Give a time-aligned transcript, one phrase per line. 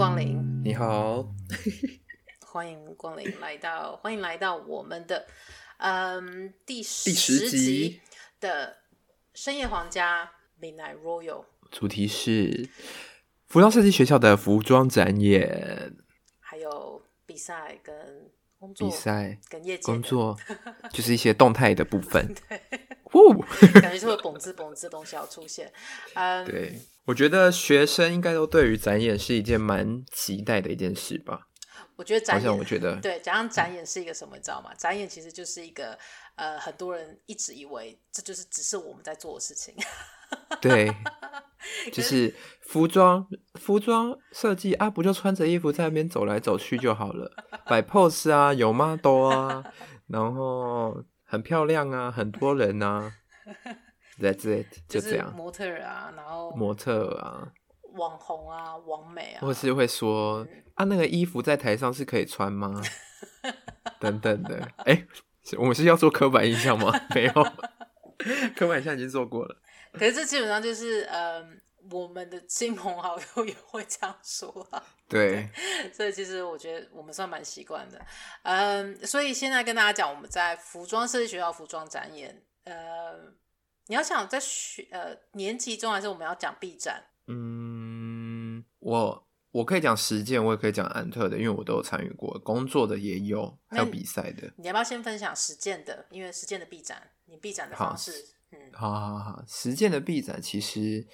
[0.00, 1.22] 光临，你好，
[2.40, 5.26] 欢迎光临来到，欢迎来到我们的
[5.76, 8.00] 嗯第十第十集。
[8.40, 8.78] 的
[9.34, 12.70] 深夜皇家 Midnight Royal，主题是
[13.46, 15.94] 服装设计学校的服装展演，
[16.40, 17.94] 还有比赛跟
[18.58, 20.34] 工作，比赛跟业绩工作，
[20.90, 22.58] 就是一些动态的部分，对，
[23.82, 25.70] 感觉是会蹦滋蹦滋东西要出现，
[26.14, 26.80] 嗯，对。
[27.10, 31.48] 我觉得学生应该都对于展演是一件蛮期待的一件事吧。
[31.96, 34.72] 我觉得展演，我觉得对，加上展演是一个什么，你知道吗？
[34.78, 35.98] 展演其实就是一个
[36.36, 39.74] 呃，很多人一直以为这就是只是我们在做的事情。
[40.62, 40.94] 对，
[41.92, 47.28] 就是服装服装设计啊，不就穿着衣服在那边走来走去就好了，
[47.66, 49.64] 摆 pose 啊，有 model 啊，
[50.06, 53.12] 然后很漂亮啊，很多人啊。
[54.20, 55.34] That's it，就这样。
[55.34, 57.50] 模特啊，然后模特啊，
[57.94, 62.82] 网红啊，网美啊，或是会说、嗯、啊，那个衣服在台上是可以穿吗？
[63.98, 64.56] 等等的。
[64.84, 65.06] 哎、欸，
[65.56, 66.92] 我们是要做刻板印象吗？
[67.14, 67.32] 没有，
[68.54, 69.56] 刻板印象已经做过了。
[69.94, 71.48] 可是这基本上就是，嗯、呃，
[71.90, 74.82] 我们的亲朋好友也会这样说啊。
[75.08, 75.48] 对，
[75.94, 77.98] 所以其实我觉得我们算蛮习惯的。
[78.42, 83.39] 嗯，所以现在跟大家讲，我们在服装设计学校服装展演，呃。
[83.90, 87.06] 你要想在学呃年级中，还是我们要讲 B 展？
[87.26, 94.48] 嗯，我我可以讲实践，我也可以讲安特的，因为我都有参与过，工作的也有，还有比赛的。
[94.58, 96.06] 你要不要先分享实践的？
[96.10, 98.12] 因为实践的 B 展，你 B 展的方式，
[98.52, 101.04] 嗯，好好好，实践的 B 展其实，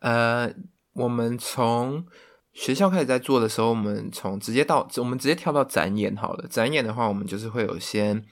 [0.00, 0.52] 呃，
[0.92, 2.06] 我们从
[2.52, 6.46] 学校开始在做的时候，我们从直接到我们直接跳到展演好了。
[6.46, 8.22] 展演的话，我们就是会有先。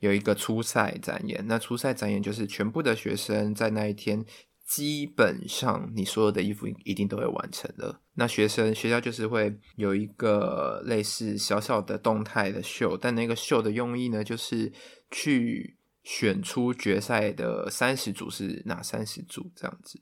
[0.00, 4.24] 有一个初赛展演，那初赛展演就是全部的学生在那一天，
[4.66, 8.00] 基本上你所有的衣服一定都会完成了。
[8.14, 14.72] 那学生学校就是会有一个类似小小的动态的秀，但那个秀的用意呢，就是
[15.10, 20.00] 去选出决赛的三十组是哪三十组这样子。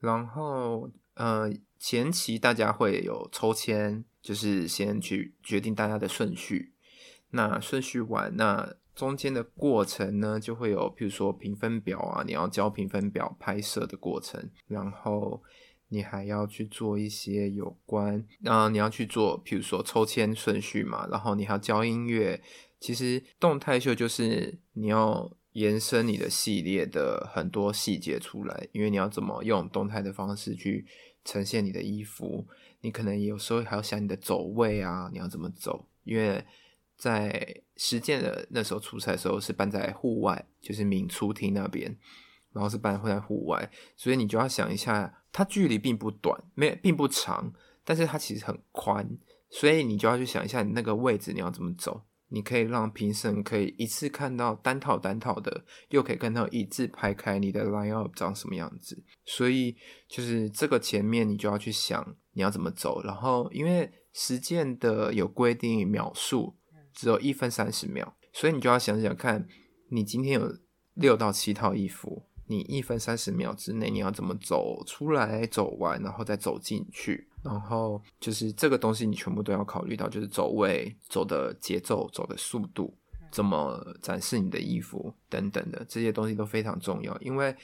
[0.00, 6.72] 然后，呃，前期大家会有抽签，就是先去决定大家的顺序。
[7.30, 15.40] 那顺序完，那中间的过程呢，就会有，譬如说评分表啊，你要交评分表、拍摄的过程，然后
[15.86, 22.42] 你还要去做一些有关，啊，你要去做，譬如说抽签顺序嘛，然后你还要教音乐。
[22.80, 30.84] 其实动态秀就是你要延伸你的系列的很多细节出来，因为你要怎么用动态的方式去
[31.24, 32.44] 呈现你的衣服，
[32.80, 36.44] 你可能有时候还要想你的走位啊，你要怎么走，因为。
[36.98, 41.96] 在实践的那时候出差的时候是办在户外，就是明初厅那边，
[42.52, 47.52] 然后是办会在户外，所以你就要想一下，它距离并不短，没并不长，
[47.84, 49.08] 但是它其实很宽，
[49.48, 59.76] 所以你就要去想一下你那个位置你要怎么走，你可以让评审可以一次看到单套单套的，又可以看到一字排开你的 line up 长什么样子，所以
[60.08, 66.57] 就是这个前面你就要去想你要怎么走，然后因为实践的有规定秒数。
[66.98, 69.46] 只有一分三十秒，所以你就要想想看，
[69.90, 70.52] 你今天有
[70.94, 82.92] 六到七套衣服，你一分三十秒之内你要怎么走出来、走完，然后再走进去，然后就是这个东西你全部都要考虑到，就是走位、走的节奏、走的速度，
[83.30, 87.54] 怎么展示你的衣服等等的这些东西都非常重要，因为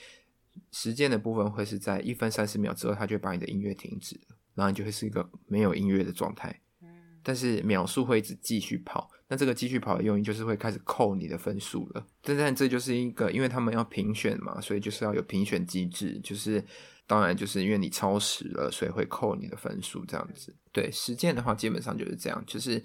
[0.71, 4.17] 时间的部分会是在一分三十秒之后，它就会把你的音乐停止，
[4.53, 6.61] 然后你就会是一个没有音乐的状态。
[7.21, 12.05] 但是秒数会一直继续跑，那这个继续跑的用意就是会开始扣你的分数了。
[12.21, 16.63] 但但这就是一个，因为他们要评选嘛，所以就是要有评选机制，就是
[17.07, 20.53] 当然就是因为你超时了，所以会扣你的分数这样子。
[20.71, 22.83] 对，实践的话基本上就是这样，就是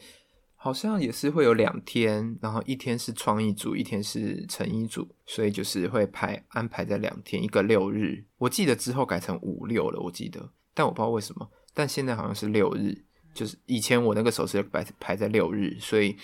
[0.54, 8.24] 好像也是会有两天，然后一天是创意组，一天是成衣组，所以就是会排安排在两天，一个六日。
[8.38, 13.04] 我记得之后改成五六了，我记得，但我不知道为什么，但现在好像是六日。
[13.32, 16.16] 就是以前我那个时候是排排在六日，所以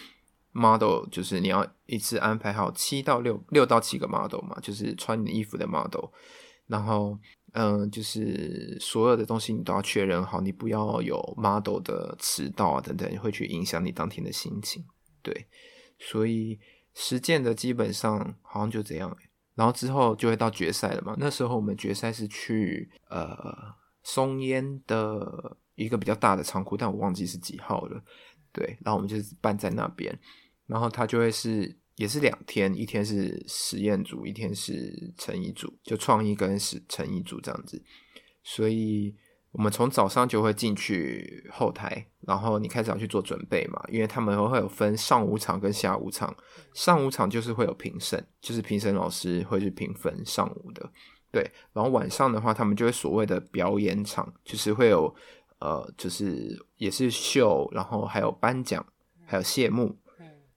[0.52, 6.06] model 就是你要一次安排好七到六六到七个 model 嘛，就是穿你衣服的 model，
[6.66, 7.16] 然后
[7.52, 14.84] 嗯、就是所有的东西你都要确认好，你不要有 model 的迟到啊等等，会去影响你当天的心情。
[15.22, 15.46] 对，
[15.98, 16.58] 所以
[16.94, 19.16] 实践的基本上好像就这样，
[19.54, 21.14] 然后之后就会到决赛了嘛。
[21.18, 23.54] 那时候我们决赛是去呃
[24.02, 25.56] 松烟的。
[25.76, 28.02] 一个比较大的仓库，但我忘记是几号了。
[28.52, 30.18] 对，然后我们就是办在那边，
[30.66, 37.82] 然后他就会是也是两天，一天是实验组，一天是成衣组，就创意跟实成衣组这样子。
[38.42, 39.14] 所以
[39.50, 46.34] 我们从早上就会进去后台，然后你开始要去做准备嘛，因为他们会有分上午场跟下午场。
[46.72, 50.90] 上午场就是会有评审，就是评审老师会去评分上午的，
[51.30, 51.50] 对。
[51.72, 55.14] 然后晚上的话，他们就会所谓的表演场，就是会有
[55.66, 58.86] 呃，就是也是秀，然后还有颁奖，
[59.26, 59.98] 还有谢幕。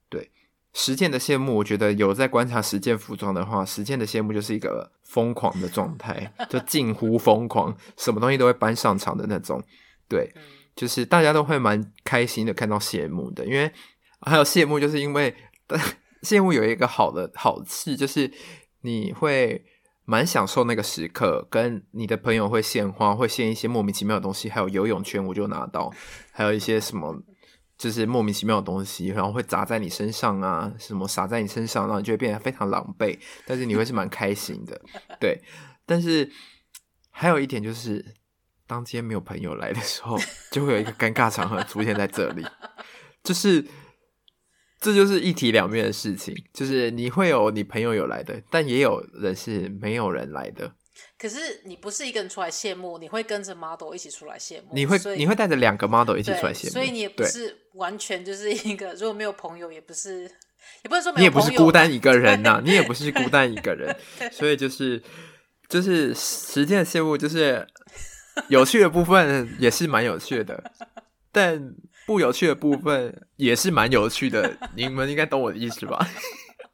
[0.08, 0.30] 对
[0.72, 9.60] 实践的谢幕，我觉得有在观察实践服装的话，实践的谢幕就是一个疯狂的状态，就近乎疯狂，什么东西都会搬上场的那种。
[10.08, 10.32] 对，
[10.76, 13.68] 就是大家都会蛮开心的看到谢幕的，因为
[14.20, 15.34] 还有谢幕，就是因为
[16.22, 18.30] 谢幕有一个好的好事，就是
[18.82, 19.64] 你会
[20.10, 25.88] 蛮享受那个时刻，跟你的朋友会献花，会献一些莫名其妙的东西，还有游泳圈我就拿到，
[26.32, 27.22] 还有一些什么。
[27.78, 33.18] 就是莫名其妙的东西，然后会砸在你身上啊，什么洒在你身上，然后你就会变得非常狼狈。
[33.46, 34.78] 但是你会是蛮开心的，
[35.18, 35.40] 对。
[35.86, 36.30] 但是
[37.10, 38.04] 还有一点就是，
[38.66, 40.18] 当今天没有朋友来的时候，
[40.50, 42.44] 就会有一个尴尬场合出现在这里。
[43.22, 43.64] 就是
[44.80, 50.72] 这就是一体两面的事情，就是你会有你朋友有来的，但也有人是没有人来的。
[51.18, 51.36] 可是
[51.66, 54.68] 你不是一个人出来谢幕，你会跟着 model 一起出来谢幕。
[54.72, 60.22] 你会你会带着两个 model 一起出来谢幕，所以你也不是完全就是一个，如果没有朋友，也不是，
[60.82, 63.94] 也不是说你也不是孤单一个人呐、 啊，你也不是孤单一个人，
[64.32, 65.02] 所以就是
[65.68, 67.66] 就是实践的谢幕，就是
[68.48, 70.72] 有趣的部分也是蛮有趣的，
[71.30, 71.74] 但
[72.06, 76.06] 不有趣的部分也是蛮有趣的，你们应该懂我的意思吧？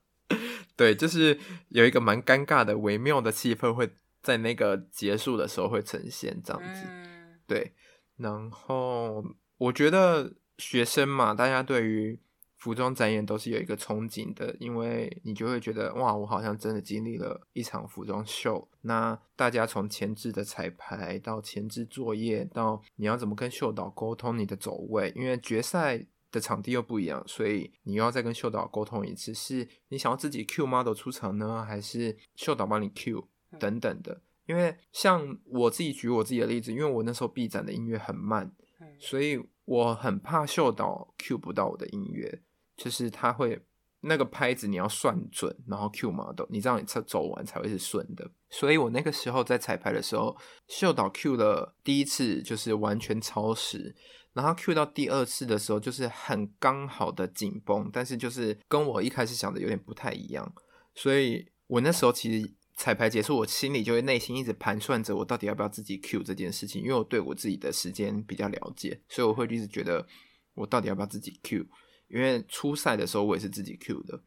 [0.76, 1.38] 对，就是
[1.68, 3.90] 有一个蛮尴尬的微妙的气氛会。
[4.22, 7.72] 在那个结束的时候会呈现这样子，嗯、对。
[8.16, 9.24] 然后
[9.56, 12.18] 我觉得学生嘛，大家对于
[12.66, 18.68] 服装展演都是有一个憧憬的，因为你就会觉得哇，我好像真的经历了一场服装秀。
[18.80, 33.28] 那大家从前置的彩排到前置作业，到你要怎么跟秀导沟通你的走位，因为决赛的场地又不一样，所以你又要再跟秀导沟通一次，是你想要自己 Q model 出场呢，还是秀导帮你 Q？
[33.60, 38.50] 等等的，因为像我自己举我自己的例子，因为我那时候 B 展的音乐很慢，
[38.98, 42.42] 所以我很怕秀导 cue 不到我的音乐，
[42.76, 43.60] 就是他会
[44.00, 48.30] 那个拍子你要算准，然后 cue model，你这样你才走完才会是顺的。
[48.50, 50.36] 所以我那个时候在彩排的时候，
[50.68, 53.94] 秀导 cue 了第一次就是完全超时，
[54.32, 60.54] 然后 Q 到第二次的时候就是很刚好的紧绷，但是就是跟我一开始想的有点不太一样，
[60.94, 62.54] 所以我那时候其实。
[62.78, 70.06] 彩排结束，我心里就会内心一直盘算着，我到底要不要自己 Q 这件事情，因为我对我自己的时间比较了解，所以我会一直觉得
[70.54, 71.64] 我到底要不要自己 Q，
[72.08, 74.20] 因为初赛的时候我也是自己 Q 的，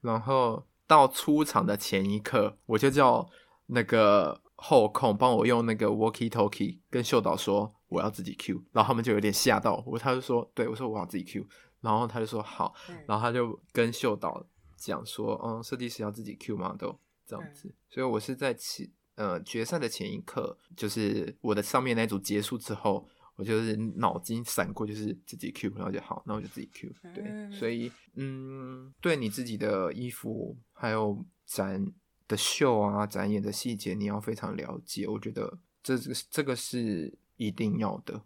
[0.00, 3.28] 然后到出场的前一刻，我就叫
[3.66, 11.46] 那个后控帮我用那个 walkie talkie 跟秀导说我要自己 Q，然后他们就有点吓到我，他就说对，我说我要自己 Q，
[11.80, 12.74] 然后他就说好，
[13.06, 14.46] 然后他就跟秀导
[14.76, 16.74] 讲说，嗯，设计师要自己 Q 吗？
[16.78, 16.98] 都。
[17.28, 23.04] 这样子，所以我是在前呃决赛的前一刻，就是我的上面那组结束之后，
[23.36, 26.90] 我就是脑筋闪过，就是自己 Q，然后就好，那我就自己 Q。
[27.14, 31.86] 对，所以嗯，对你自己的衣服还有展
[32.26, 35.06] 的秀啊，展演的细节，你要非常了解。
[35.06, 38.22] 我觉得这这个这个是一定要的，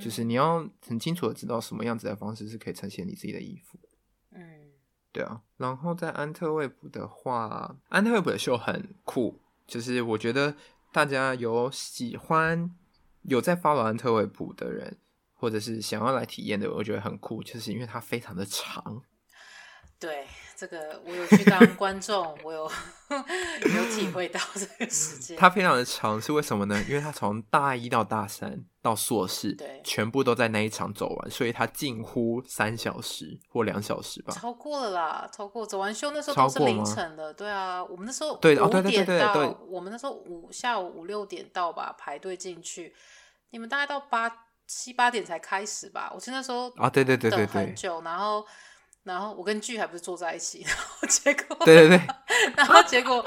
[0.00, 3.78] 就是你要很清楚的知道什么样子的方式是可以呈现你自己的衣服。
[5.14, 10.56] 对啊，然后在安特卫普的话，安特卫普的秀很酷，就是我觉得
[10.90, 12.74] 大家有喜欢
[13.22, 14.98] 有在 follow 安特维普的人，
[15.32, 19.02] 或者是想要来体验的，我觉得很酷，就是因为它非常的长。
[20.08, 20.26] 对。
[20.54, 22.70] 这个我有去当观众，我有
[23.10, 25.36] 有体会到这个时间。
[25.36, 26.80] 它非常的长，是为什么呢？
[26.88, 34.32] 因为它从大一到大三到硕士，对，全部都在那一场走完，所以它近乎三小时或两小时吧。
[34.32, 37.34] 超过了啦，超过走完秀那时候都是凌晨的。
[37.34, 42.94] 对啊，我们那时候对五点到，我们那时候五下午五六点到吧，排队进去。
[43.50, 44.30] 你们大概到八
[44.68, 46.12] 七八点才开始吧？
[46.14, 48.46] 我记得那时候啊，对对对对，等很久，然后。
[49.04, 52.00] 然后我跟剧还不是坐在一起，然后结果对对对，
[52.56, 53.24] 然后结果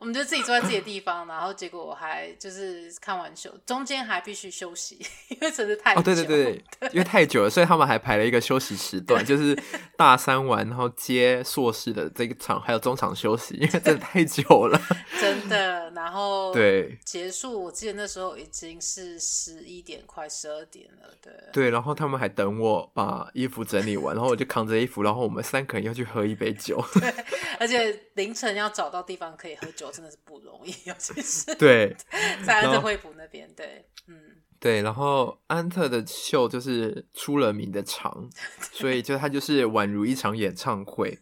[0.00, 6.00] 我们就自己坐在自己的地方，然后结果我还就是看完秀，中间还必须休息，因为真的太久。
[6.00, 9.54] 哦，对对对，对因为太久了，所以他们还排了一个休息时段， 就是
[9.98, 14.80] 大三完然后接硕士的这个场，还有中场休息，因为真的太久了，
[15.20, 15.90] 真的。
[15.90, 21.68] 然后 对结束，我记得那时候已经是十一点快十二点了，对对。
[21.70, 25.17] 然后他们还等我把衣服整理完，然后我就扛着衣服，然后。
[25.22, 27.12] 我们三个人要去喝一杯酒，对，
[27.58, 31.94] 而且凌晨要找到地方可以喝酒，真的是不容易，尤其是 对，
[32.46, 34.16] 在安特惠普那边，对，嗯，
[34.60, 38.28] 对，然后安特的秀就是出了名的长，
[38.72, 41.18] 所以就它就是宛如一场演唱会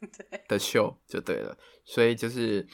[0.49, 1.57] 的秀就对了。
[1.85, 2.67] 所以就是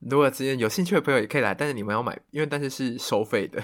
[0.00, 3.62] 如果之前有兴趣的朋友也可以来，但是你们要买，因为但是是收费的。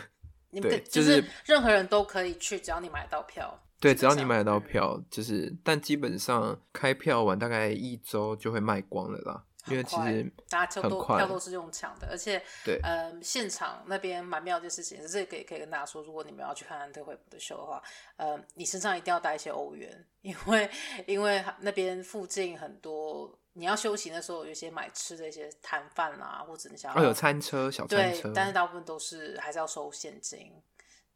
[0.62, 3.62] 对，就是任何人都可以去，只要你买到票。
[3.80, 9.44] 对，只要你买到票，就是但基本上开票完大概一周就会卖光了啦。
[9.66, 17.82] 因为其实大家都票都是用抢的，而且对，呃，现场那边蛮妙的事情，这个也可以跟大家说，如果你们要去看安特惠普的秀的话，
[18.16, 20.70] 呃，你身上一定要带一些欧元，因为
[21.06, 30.50] 因为那边附近很多你要休息的时候，有一些买吃的一些摊贩啊，或者你想要、哦、有餐车小餐车，对，但是大部分都是还是要收现金。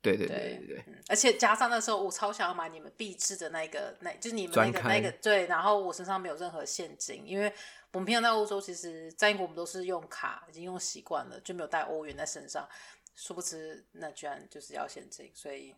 [0.02, 7.50] 对对对对，对、嗯，而且加上那时候我超想要买你们必制的那个，那就是你们那个那个对，然后我身上没有任何现金，因为
[7.92, 12.68] 我们平常在欧洲，其实在英国我们都是用卡，已经用习惯了，就没有带欧元在身上。
[13.14, 15.74] 殊不知那居然就是要现金，所以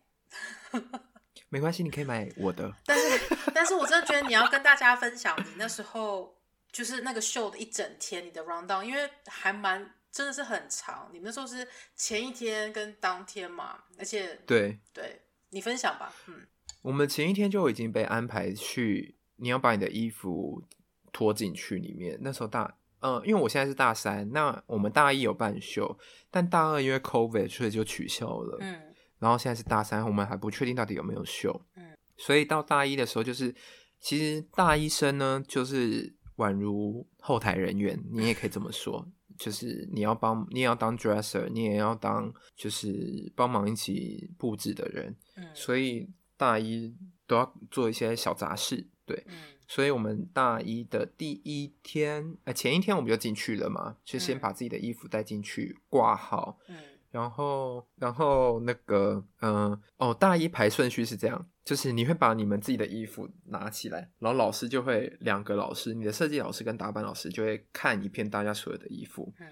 [1.49, 2.73] 没关系，你可以买我的。
[2.87, 6.35] 但是，但是我真的觉得你要跟大家分享你那时候
[6.71, 9.93] 就是那个秀的一整天，你的 round down，因为还蛮。
[10.15, 16.47] 真的是很长，你们那时候是前一天跟当天嘛，而且对对，你分享吧，嗯，
[16.81, 20.63] 我们前一天就已经被安排去，你要把你的衣服
[21.11, 22.17] 拖进去里面。
[22.21, 25.99] 那时候大，嗯、呃，因为我现在是大三，那我们大一有办秀，
[26.31, 33.53] 但大二因为 COVID 所以就取消了，嗯，然后现在是大三，我们还不确定到底有没有秀，嗯，所以到大一的时候，就是
[33.99, 39.05] 其实大一生呢，就是宛如后台人员，你也可以这么说。
[39.37, 45.15] 就是你要帮，你也要当 dresser，你也要当，就是帮忙一起布置的人。
[45.35, 46.95] 嗯，所以大一
[47.27, 49.23] 都要做一些小杂事，对。
[49.27, 49.35] 嗯，
[49.67, 56.59] 所以我们大一的第一天，呃，前一天我们就进去了嘛，就先把自己的衣服带进去挂好。
[56.67, 56.75] 嗯。
[57.11, 69.47] 然后，然后那个，嗯、呃，哦，大一排顺序是这样，就是你会把你们自己的衣服拿起来，然后老师就会两个老师，你的设计老师跟打扮老师就会看一遍大家所有的衣服，嗯，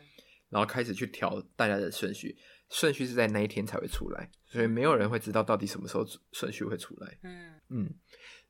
[0.49, 2.37] 然后开始去调大家的顺序，
[2.69, 7.93] 顺序是在那一天才会出来，所以没有人会知道到底什么时候顺序会出来，嗯嗯，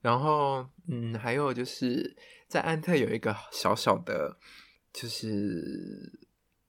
[0.01, 2.15] 然后嗯，还有就是
[2.49, 4.37] 在安特有一个小小的，
[4.91, 6.19] 就是。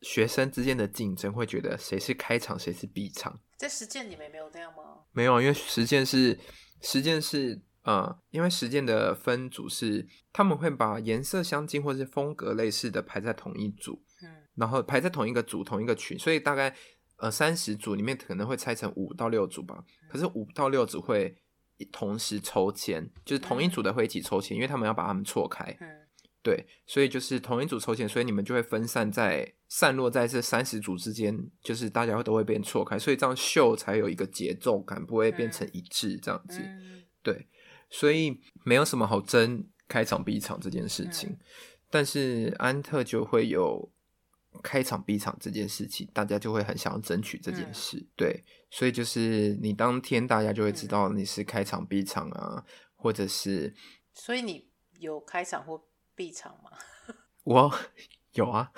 [0.04, 3.40] 学生之间的竞争会觉得谁是开场，谁是闭场。
[3.56, 4.98] 在实践你们没有这样吗？
[5.12, 6.38] 没有，因为实践是
[6.84, 16.74] 实践是呃，因为实践的分组是他们会把颜色相近或是风格类似的排在同一组，嗯，然后排在同一个组同一个群，所以大概
[17.16, 19.84] 呃三十组里面可能会拆成五到六组吧。
[20.02, 21.36] 嗯，可是五到六组会
[21.92, 25.64] 同时抽签，就是同一组的会一起抽签，嗯，因为他们要把他们错开。
[25.80, 26.03] 嗯
[26.44, 36.60] 对，所以就是同一组抽签，所以你们就会分散在散落在这三十组之间，就是大家都会变错开，所以这样秀才有一个节奏感，不会变成一致这样子。
[36.60, 37.48] 嗯、对，
[37.88, 41.38] 所以没有什么好争开场闭场这件事情，嗯、
[41.88, 43.90] 但是安特就会有
[44.62, 47.96] 开场闭场这件事情，大家就会很想要争取这件事。
[47.96, 52.64] 嗯、对，所以就是你当天大家就会知道你是开场闭场啊，嗯、
[52.96, 53.74] 或者是，
[54.12, 55.82] 所以你有开场或。
[56.14, 56.70] 闭场吗？
[57.44, 57.74] 我
[58.32, 58.70] 有啊，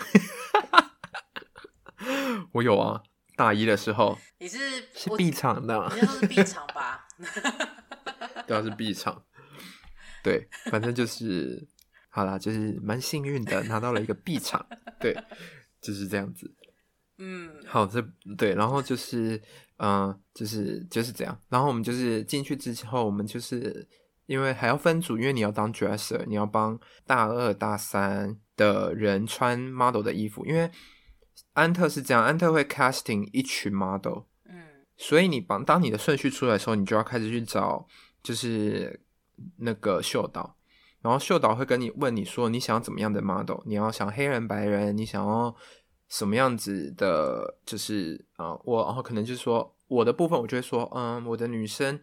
[2.52, 3.02] 我有啊。
[3.36, 4.58] 大一的时候，你是
[4.94, 7.06] 是闭场的，你是闭场吧？
[8.48, 9.26] 对啊，是 B 场。
[10.24, 11.68] 对，反正就是
[12.08, 14.66] 好啦，就是蛮幸运的，拿到了一个 B 场。
[14.98, 15.14] 对，
[15.82, 16.50] 就是这样子。
[17.18, 18.00] 嗯，好，这
[18.38, 19.36] 对，然后就是
[19.76, 21.38] 嗯、呃，就是就是这样。
[21.50, 23.86] 然后我们就是进去之后，我们就是。
[24.26, 30.44] 因为还要分组，因为你要当 dresser，你要帮大二、大三的人穿 model 的衣服。
[30.44, 30.70] 因为
[31.52, 37.86] 安特是这样，安特会 casting 一群 model，嗯，所以你帮当你的顺序出来的时候，你就要开始去找，
[38.22, 39.00] 就是
[39.58, 40.56] 那个秀导，
[41.00, 43.60] 然后秀导会跟你问你说，你想要怎么样的 model？
[43.64, 45.54] 你要想黑人、白人，你想要
[46.08, 47.58] 什么样子的？
[47.64, 52.00] 就是啊、呃，我然后可能就是说我的部分，我就会说，嗯，我的女生。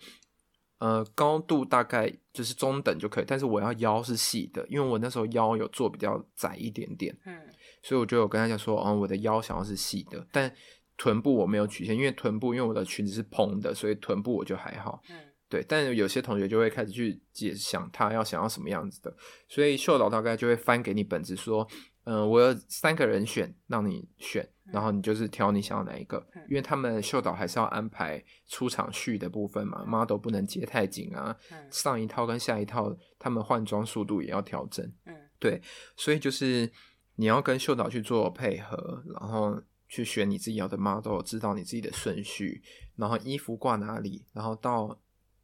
[0.84, 7.34] 呃，高度大概就是中等就可以，但是我要腰是细的，因为我那时候腰有做比较窄一点点，嗯，
[7.82, 10.54] 所以我就有跟他讲说，哦，我的腰想要是细的，但
[10.98, 15.16] 臀部我没有曲线，因为臀部因为我的裙子是蓬的，所以臀部我就还好，嗯，
[15.48, 19.16] 对，但有些同学就会开始去解想他要想要什么样子的，
[19.48, 21.66] 所以秀导大概就会翻给你本子说。
[22.06, 35.62] 嗯、呃，我有三个人选，让你选，然后你就是挑你想要哪一个，嗯、因为他们秀导还是要安排出场序的部分嘛，model 不能接太紧啊，嗯、上一套跟下一套他们换装速度也要调整，嗯，对，
[35.98, 36.72] 所以就是
[37.16, 42.62] 你要跟秀导去做配合，然后去选你自己要的 model，知道你自己的顺序，
[42.96, 45.00] 然后衣服挂哪里，然后到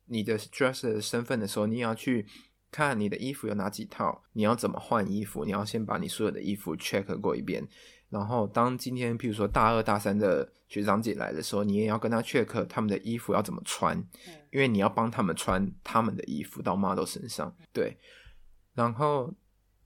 [0.05, 2.25] 你的 dresser 的身份的时候，你也要去
[2.71, 7.67] 看你的衣服有哪几套，你要怎么换衣服，你要先把你所有的衣服 check 过一遍。
[8.09, 13.95] 然后，当今天譬如说大二大三的学长姐来的时候，你也要跟他 check 他们的衣服要怎么穿，
[14.49, 17.55] 因为你要帮他们穿他们的衣服到 model 身上。
[17.71, 17.95] 对，
[18.73, 19.31] 然后，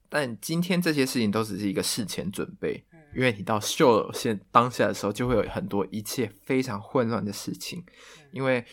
[0.07, 7.83] 但今天这些事情都只是一个事前准备，因为你到秀现当下的时候，就会有很多一切非常混乱的事情，
[8.31, 8.63] 因为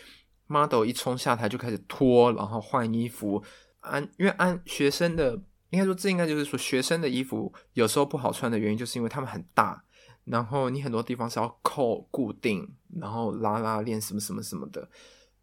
[0.46, 3.42] model 一冲下台就开始脱，然后换衣服，
[3.80, 5.42] 按因为按学生的。
[5.70, 9.84] 应该说，这应该就是说，学生的衣服有时候不好穿的原因，就是因为他们很大，
[10.24, 12.68] 然后你很多地方是要扣固定，
[13.00, 14.88] 然后拉拉链什么什么什么的，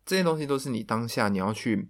[0.05, 1.87] 这些东西都是你当下你要去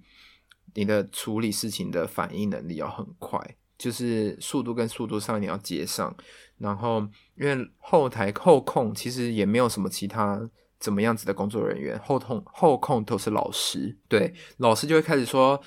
[0.75, 3.39] 你的处理事情的反应能力要很快，
[3.75, 6.15] 就是速度跟速度上你要接上。
[6.60, 7.00] 然后
[7.36, 10.48] 因为后台后控其实也没有什么其他
[10.79, 15.60] 怎么样子的工作人员，后控后控都是老师，对，老师就会开始说。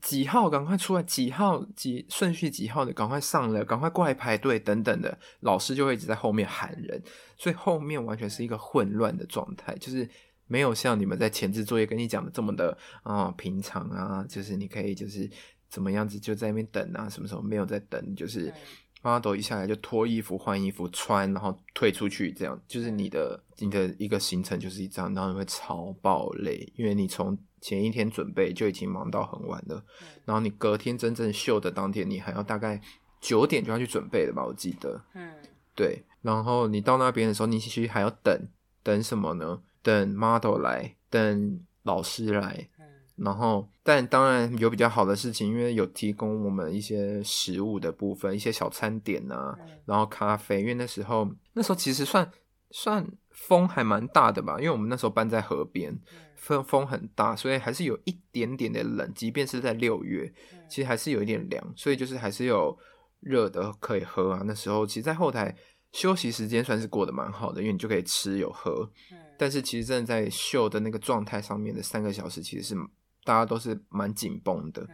[0.00, 1.02] 几号赶快出来？
[1.02, 7.02] 几号几顺序几号的赶快上了，赶快过来排队等等的，老师就会一直在后面喊人，
[7.36, 10.08] 所以后面完全是一个混乱的状态，就是
[10.46, 15.28] 没有像你们在前置作业跟你讲的这么的啊、哦、平常啊，就是你可以就是
[15.68, 18.54] 怎么样子就在那边等啊，什么时候没有在等，就是
[19.00, 27.36] 阿斗一下来就脱衣服换衣服穿，然后退出去，这样就是你的你的一个行程就是一张，然后你会超爆累，因为你从。
[27.62, 32.78] 前一天准备就已经忙到很晚了，嗯、然后你隔天真正秀的当天，你还要大概
[33.20, 34.44] 九点就要去准备了吧？
[34.44, 35.32] 我记得，嗯，
[35.74, 36.04] 对。
[36.20, 38.48] 然后你到那边的时候，你其实还要等
[38.82, 39.62] 等什么呢？
[39.82, 42.68] 等 model 来，等老师来。
[42.78, 42.84] 嗯、
[43.16, 50.60] 然后，但当然有比较好的事情，因为有提供我们一些食物的部分，一些小餐点啊，嗯、然后咖啡。
[50.60, 52.30] 因为那时候那时候其实算
[52.70, 53.04] 算
[53.46, 55.92] 风还蛮大的吧，因为我们那时候搬在河边。
[55.92, 59.08] 嗯风风很大，所以还是有一点点的冷。
[59.14, 60.28] 即便是在六月，
[60.68, 62.76] 其实还是有一点凉，所以就是还是有
[63.20, 64.42] 热的可以喝啊。
[64.44, 65.54] 那时候其实，在后台
[65.92, 68.90] 休息时间算是过得蛮好的，因为你就可以吃有喝。
[69.38, 72.74] 但是其实真的在秀的那个状态上面的三个小时，其实是
[73.22, 74.84] 大家都是蛮紧绷的，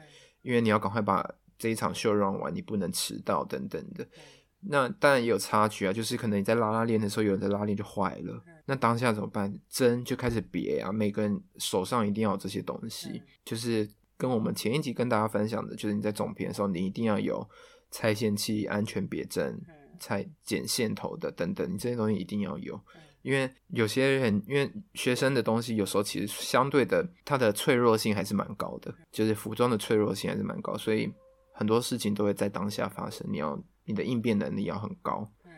[0.43, 4.07] 因为你要赶快把这一场秀 run 完，你不能迟到等等的。
[4.61, 9.57] 那当然也有插曲啊，就是可能你在拉拉链的时候，有人的拉链就坏了，那当下怎么办？
[9.69, 17.49] 针就开始别啊，每个人手上一定要有这些东西，就是跟我们前一集跟大家分享的，就是你在总编的时候，你一定要有
[17.93, 19.61] 拆线器、安全别针、
[20.01, 22.79] 拆剪线头的等等，你这些东西一定要有，
[23.23, 31.09] 因为有些人因为学生的东西有时候其实相对的，它的脆弱性还是蛮高的，就是服装的脆弱性还是蛮高，所以
[31.53, 33.57] 很多事情都会在当下发生，你要。
[33.89, 35.51] 你的应变能力要很高，嗯，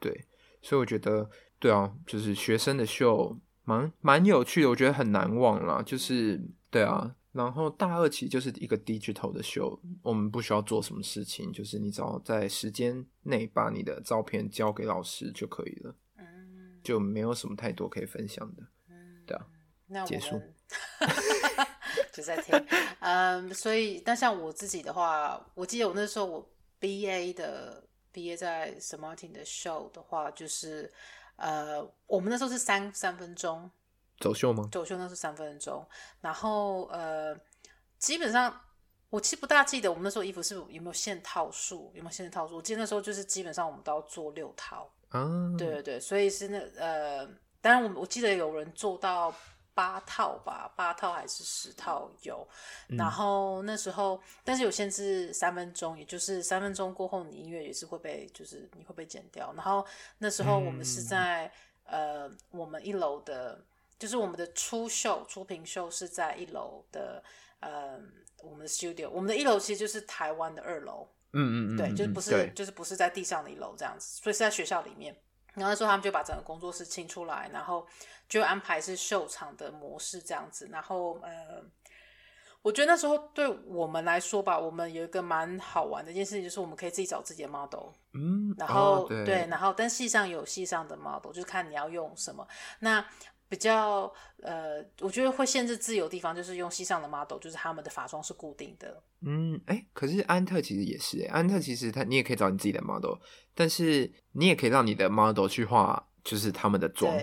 [0.00, 0.24] 对，
[0.62, 5.82] 所以我觉得，对啊，就是学生的秀蛮蛮有趣的，我觉得很难忘啦。
[5.82, 19.46] 就是对啊，然后大二其实就是一个 digital 的秀，我们不需要做什么事情，就是你只要在时间内把你的照片交给老师就可以了，嗯，就没有什么太多可以分享的，嗯，对啊，
[19.86, 20.40] 那我结束，
[22.10, 22.58] 就在听，
[23.00, 26.50] 嗯，所以但像我自己的话，我记得我那时候我。
[26.78, 28.98] B A 的 B A 在 St.
[28.98, 30.92] Martin 的 show 的话，就是
[31.36, 33.70] 呃，我们那时候是三三分钟
[34.18, 34.68] 走秀吗？
[34.70, 35.86] 走秀那是三分钟，
[36.20, 37.38] 然后呃，
[37.98, 38.60] 基本上
[39.10, 42.56] 我其实不大记得我们那时候衣服是有没有限套数，有没有限套数？
[42.56, 47.26] 我记得那时候就是基本上我们都要做六套啊，对对对，所以是那呃，
[47.60, 49.34] 当然我我记得有人做到。
[49.76, 52.48] 八套吧，八套还是十套有，
[52.88, 59.52] 嗯、然后那时候，但是有限制三分钟，也就是三分钟过后，你音乐也是会被，就是你会被剪掉。
[59.54, 59.86] 然后
[60.16, 61.52] 那时候我们是在、
[61.84, 63.62] 嗯、呃，我们一楼的，
[63.98, 67.22] 就是我们的初秀、初评秀是在一楼的，
[67.60, 68.00] 呃，
[68.42, 75.14] 我们的 studio，我们的一楼其实就是台湾的二楼，嗯嗯嗯，对，就是不是就是不是在地上的一楼这样子，所以是在学校里面。
[75.56, 77.86] 然后那时候他们就把整个工作室清出来，然后
[78.28, 80.68] 就安排是秀场的模式这样子。
[80.70, 81.64] 然后呃，
[82.62, 87.88] 我觉得那时候对我们来说吧，我们有一个蛮好玩的一件事情，就是我们可以自己找自己的 model。
[88.12, 92.46] 嗯，然后、哦、对，对，然后但系上有系上的 model，就是看你要用什么。
[92.80, 93.04] 那
[93.48, 99.02] 比较呃，我觉得会限制自由的地方，就是用西上的 model，就是他们的发妆是固定的。
[99.20, 103.18] 嗯，哎，可是安特其实也是，安特其实他你也可以找你自己的 model，
[103.54, 107.16] 但是你也可以让你的 model 去画，就是他们的妆。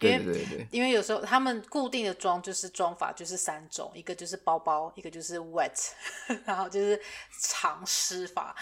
[0.00, 5.92] 对，对对对，因为有时候他们固定的妆就是妆法就是三种，一个就是包包，一个就是 wet，
[6.44, 7.00] 然后就是
[7.40, 8.54] 长湿法，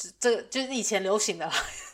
[0.00, 1.52] 这这个就是以前流行的啦。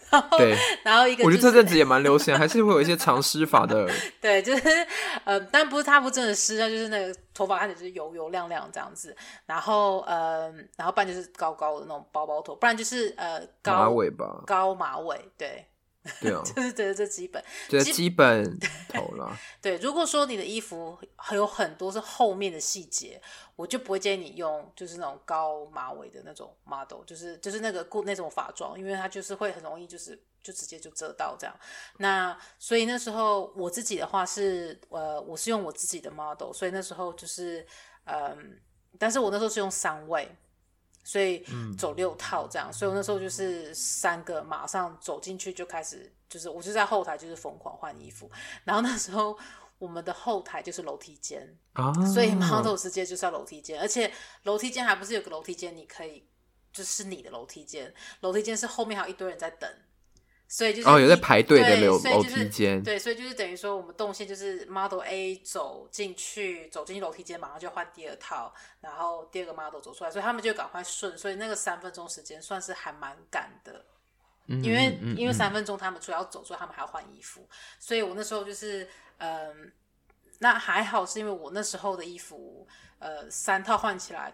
[0.08, 3.90] 然后对，然后一个、就是、我觉得这阵子也蛮流行，还是会有一些长湿法的。
[4.22, 4.86] 对，就是
[5.24, 9.14] 呃，但不是他不真的湿，那就是那个头发看起来就是油油亮亮这样子。
[9.46, 15.66] 然后呃，然后不然就是高高的那种包包头，不然就是呃高马尾吧，高马尾，对。
[16.20, 19.36] 对啊，就是觉得这基本，这基本头了。
[19.60, 23.20] 对，如果说你的衣服还有很多是后面的细节，
[23.56, 31.54] 我就不会建议你用，就是那种高马尾的那种 model，就是就是那个固那种发装，因为它就是会很容易就是就直接就遮到这样。
[31.98, 37.66] 那所以那时候我自己的话是，呃，我是用我自己的 model，所以那时候就是，
[38.04, 38.60] 嗯，
[38.98, 40.30] 但是我那时候是用三位。
[41.06, 41.46] 所以
[41.78, 48.28] 走六套这样，嗯，所以我那时候就是三个马上走进去就开始，就是我就在后台就是疯狂换衣服，
[48.64, 49.38] 然后那时候
[49.78, 56.26] 我们的后台就是楼梯间，啊，所以 model 直接就是要楼梯间，而且楼梯间还不是有个楼梯间，你可以
[56.72, 59.70] 就是你的楼梯间，楼梯间是后面还有一堆人在等。
[60.48, 73.84] 所以就是哦，有在排队的楼楼梯间，对，所以就是等于说我们动线就是 model A 走进去，走进去楼梯间，马上就换第二套，然后第二个 model 走出来，所以他们就赶快顺，所以那个三分钟时间算是还蛮赶的，
[74.46, 77.48] 嗯、因为、嗯、因为三分钟他们除了要走出来，他们还要换衣服，
[77.80, 79.72] 所以我那时候就是嗯，
[80.38, 82.68] 那还好是因为我那时候的衣服
[83.00, 84.32] 呃三套换起来。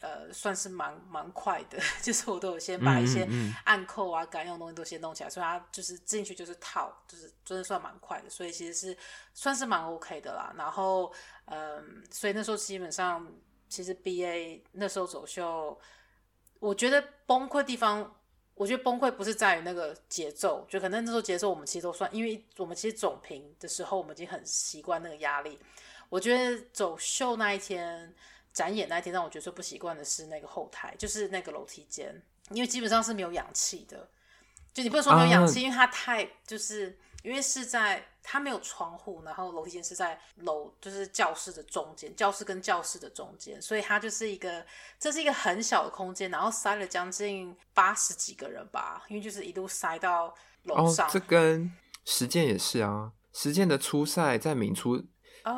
[0.00, 3.28] 呃，算是蛮蛮快的， 就是我都有先把一些
[3.64, 8.96] 暗扣啊、该、嗯、用的东西都先弄起来，所以它就是进去就是套，就是真的算蛮快的，所以其实是
[9.34, 10.54] 算是蛮 OK 的啦。
[10.56, 11.12] 然后，
[11.46, 13.28] 嗯、呃，所以那时候基本上，
[13.68, 15.76] 其实 BA 那时候走秀，
[16.60, 18.14] 我觉得崩溃地方，
[18.54, 25.58] 我觉得崩溃不是在于那个节奏，就可能那时候节奏我们其实都算，因为我们其实总评的时候，我们已经很习惯那个压力。
[26.08, 28.14] 我觉得走秀那一天。
[28.58, 34.10] 展演那一天让我觉得最不习惯的是那个后台，就是那个楼梯间，因为基本上是没有氧气的。
[34.74, 44.66] 就你不能说没有氧气，uh, 因为它太就是因为是在它没有窗户，然后楼梯间是在楼就是教室的中间，教室跟教室的中间，所以它就是一个
[44.98, 51.06] 这是一个很小的空间，然后塞了将近八十几个人吧，因为就是一路塞到楼上。
[51.06, 51.72] 哦，这跟
[52.04, 55.04] 实践也是啊，实践的初赛在明初。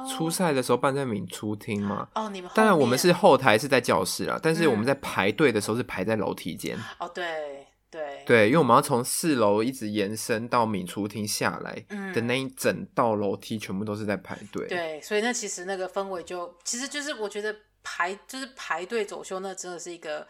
[0.09, 2.09] 初赛的时候办在明初厅嘛？
[2.15, 6.79] 哦，你们当然我们是后台是在教室啦，但是我们在排队的时候是排在楼梯间。
[6.99, 14.67] 哦，对对对，因为我们要从四楼一直延伸到明初厅下来的那一整道楼梯，全部都是在排队。
[14.69, 20.27] 对，所以那其实那个氛围就其实就是我觉得排就是排队走秀，那真的是一个。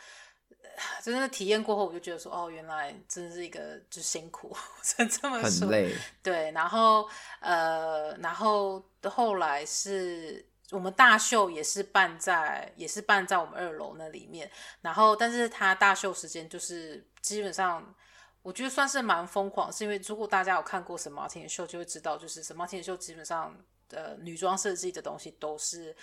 [1.03, 5.69] 真的体验过后，我就觉得说，哦，原来真的是一个就辛苦， 真这么说。
[5.69, 5.95] 很累。
[6.23, 7.07] 对，然后
[7.41, 14.51] 呃，然后后来是我们大秀也是办在，也是办在我们二楼那里面。
[14.81, 17.95] 然后，但是他大秀时间就是基本上，
[18.43, 21.39] 我觉得算是蛮疯狂，是因为如果大家有看过什么 St.
[21.39, 22.55] Martin 的秀，就会知道，就是 St.
[22.55, 23.57] Martin 的秀基本上
[23.91, 25.97] 呃女装设计的东西都是。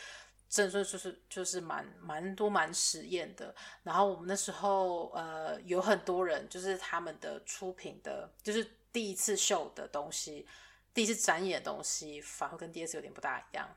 [0.50, 10.48] 正说就是就是蛮蛮多蛮实验的，然后我们那时候呃有很多人，就是他们的出品的，就是第一次秀的东西，
[10.98, 13.70] 第一次展演的东西，反而跟第二次有点不大一样。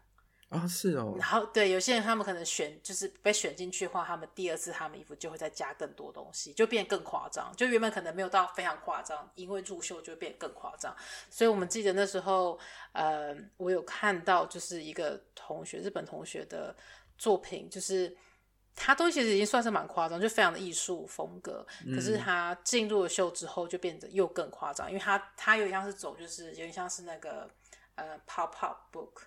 [0.49, 1.15] 啊，是哦。
[1.19, 7.55] 然后对有些人，他们可能选就是被选进去的话，他们第二次他们衣服就会再加更多东西，就变更夸张。
[7.55, 10.97] 就原本可能没有到非常夸张，因为入秀就会变更夸张。
[11.29, 12.59] 所以我们记得那时候，
[12.93, 16.75] 呃，我有看到就是一个同学，日本同学的
[17.19, 18.17] 作品，就是
[18.83, 21.67] 他东西其实已经算是蛮夸张，就非常的艺术风格。
[21.95, 27.49] 可是他进入了秀之后，就变得又更夸张，因为他他有点像是走，就是有点像是那个
[27.95, 29.23] 呃 pop up book。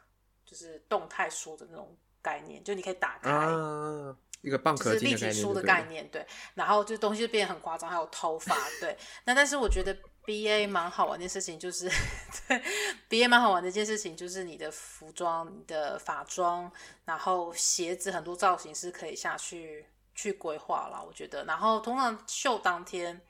[0.45, 6.23] 就是动态书的那种概念，就你可以打开、啊、一个蚌壳，就是立体书的概念，对。
[6.53, 8.95] 然后就东西就变得很夸张，还有头发，对。
[9.25, 11.89] 那但是我觉得 B A 蛮好玩的事情就是，
[12.47, 12.61] 对
[13.07, 16.71] B A 蛮好玩的一件事情就是你的服装、你的法装，
[17.05, 21.43] 然后鞋子很多造型是可以下去去规划啦，我觉得。
[21.45, 23.21] 然后通常秀当天、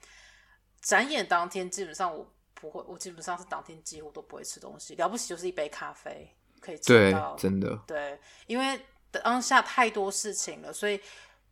[0.82, 6.36] 展演当天，基本上我不会，我基本上是当天几乎都不会吃东西，了不起就是一杯咖啡。
[6.62, 8.80] 可以吃到，真的对，因为
[9.12, 10.98] 当下太多事情了，所以，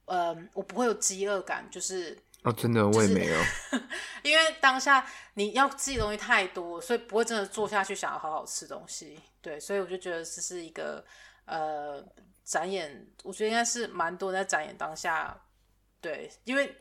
[0.05, 3.43] 呃，我不会有饥饿感，就是哦，真的我也没有，就
[3.77, 3.83] 是、
[4.23, 11.05] 因为当下你要记的东西太多，所以不会真的坐下去想要好好吃东西，对，所以我就觉得这是一个
[11.45, 12.03] 呃
[12.43, 15.39] 展演，我觉得应该是蛮多人在展演当下，
[15.99, 16.75] 对，因为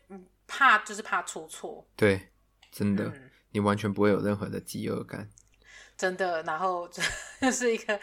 [0.46, 2.32] 怕就是怕出错，对，
[2.72, 5.28] 真的、嗯，你完全不会有任何的饥饿感。
[5.96, 6.42] 真的。
[6.44, 7.02] 然后就
[7.42, 7.94] 就是一个，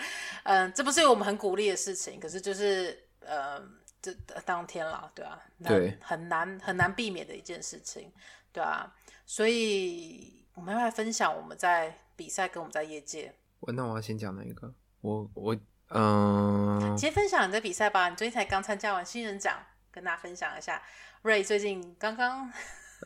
[0.44, 3.60] 嗯、呃，这不是我们很鼓励的事情，可是就是，呃，
[4.02, 4.14] 这
[4.46, 8.12] 当天了，对啊，对，很难很难避免的一件事情，
[8.52, 8.94] 对啊。
[9.26, 13.34] 所以我们要来分享我们在比赛跟我们在业界。
[13.60, 14.74] 我那我要先讲哪一个？
[15.02, 15.56] 我我
[15.90, 18.10] 嗯，先分享你的比赛吧。
[18.10, 19.58] 你最近才刚参加完新人奖，
[19.92, 20.82] 跟大家分享一下。
[21.24, 22.52] Ray 最近刚刚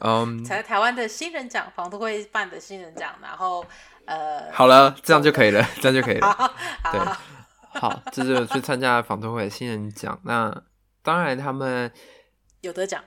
[0.02, 3.66] 嗯， 才在台湾的新人奖，房托会办的新人奖，然后
[4.06, 6.28] 呃，好了，这样就可以了，这样就可以了。
[6.34, 6.48] 好，
[6.92, 10.20] 对，好，好，这是去参加房托会的新人奖。
[10.24, 10.52] 那
[11.02, 11.92] 当然他们
[12.62, 13.04] 有得奖。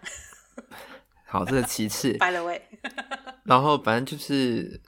[1.27, 2.13] 好，这是其次。
[2.19, 2.63] By the way，
[3.45, 4.81] 然后反正就是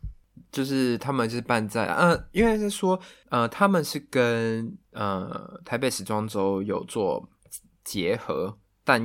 [0.51, 7.29] 就是他们是办在呃，因为是说呃，他们是跟呃台北时装周有做
[7.85, 8.59] 结合。
[8.89, 9.03] 但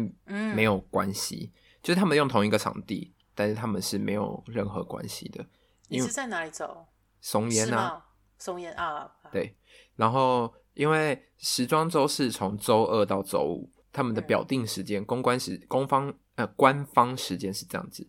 [0.56, 5.44] 没有关系，嗯、就是他们用同一个场地，但是他们是没有任何关系的。
[5.88, 6.86] 你是在哪里走？
[7.20, 8.06] 松烟啊，
[8.38, 9.12] 松烟啊。
[9.32, 9.58] 对，
[9.96, 18.08] 然后因为时装周是从周二到周五，他们的表定时间、嗯、公关时、公方呃官方时间是这样子。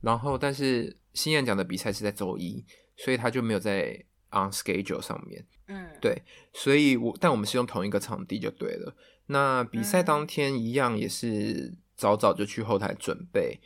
[0.00, 2.64] 然后，但是新燕奖的比赛是在周一，
[2.96, 3.92] 所以他就没有在
[4.30, 5.46] on schedule 上面。
[5.66, 8.94] 嗯，对，所以我但我们是用同一个场地就对了。
[9.26, 13.58] 那比赛当天一样也是早早就去后台准备，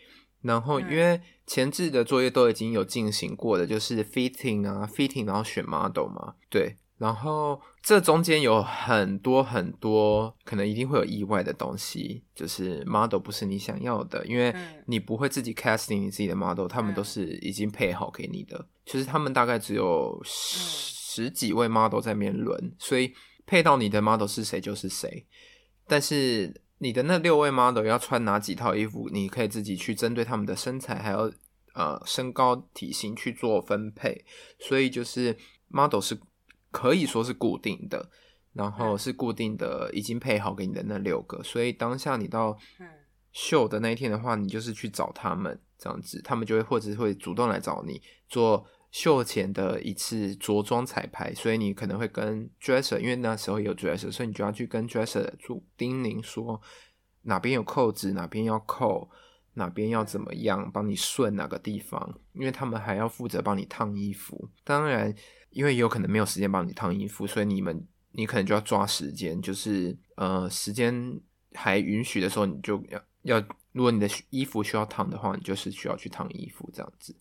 [0.43, 14.55] 然后因为前置的作业都已经有进行过的，就是 fitting 啊 fitting，然后选 model 嘛，对，然后这中间有很多很多可能一定会有意外的东西，就是 model 不是你想要的，因为
[14.87, 20.59] 你不会自己 casting 你自己的 model，他们都是已经配好给你的，其实他们大概只有十
[21.25, 23.15] 十几位 model 在面轮，所以。
[23.51, 25.25] 配到你的 model 是谁就是谁，
[25.87, 31.33] 但是你的那六位 model 要穿哪几套衣服，你可以自己去针对他们的身材还有
[31.73, 34.23] 呃身高体型去做分配，
[34.59, 35.35] 所以就是
[35.69, 36.21] model 是
[36.71, 38.11] 可以说是固定的，
[38.53, 42.57] 然后是固定的已经配好给你的那六个，所以当下你到
[43.33, 48.67] 秀的那一天的话，你就是去找他们这样子，他们就会或者会主动来找你做。
[48.91, 56.59] 秀前的一次着装彩排，所以你可能会跟 dresser，因为那时候有 dresser，所以你就要去跟 dresser 做叮咛说
[57.25, 59.11] 哪边有扣子，哪边要扣，
[59.53, 64.49] 哪边要怎么样，帮你顺哪个地方，因为他们还要负责帮你烫衣服。
[64.65, 65.15] 当然，
[65.51, 71.21] 因为也有可能没有时间帮你烫衣服，所以你们你可能就要抓时间，就是呃时间
[71.55, 77.17] 还允许的时候，你就要要，如果你的衣服需要烫的话，你就是需要去烫衣服这样子。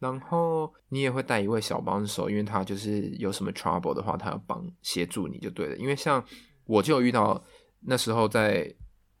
[0.00, 5.76] 然后你也会带一位小帮手，因为他就是有什么 trouble 的话，他要帮协助你就对了。
[5.76, 6.22] 因为像
[6.66, 7.42] 我就有遇到
[7.80, 8.74] 那时候在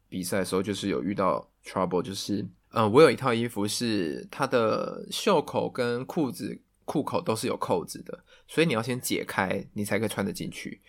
[0.08, 10.80] 比赛的时候，就是有遇到 trouble，就是、呃，我有一套衣服是它的袖口跟裤子裤口都是有扣子的，所以你要先解开，你才可以穿得进去。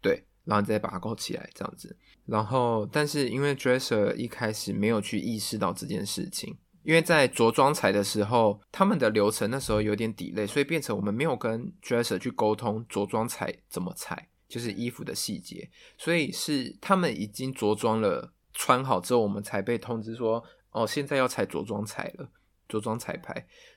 [0.00, 1.96] 对，然后你再把它勾起来这样子。
[2.26, 6.56] 然后，但是因为 dresser 一开始没有去意识到这件事情。
[6.82, 15.70] 因为在着装彩的时候，他们的流程那时候有点 delay，所以变成我们没有跟 dresser 去沟通着装彩怎么裁，就是衣服的细节。
[15.96, 22.28] 所以是他们已经着装了，穿好之后，我们才被通知说，哦，现在要裁着装彩了，
[22.68, 23.32] 着装彩排。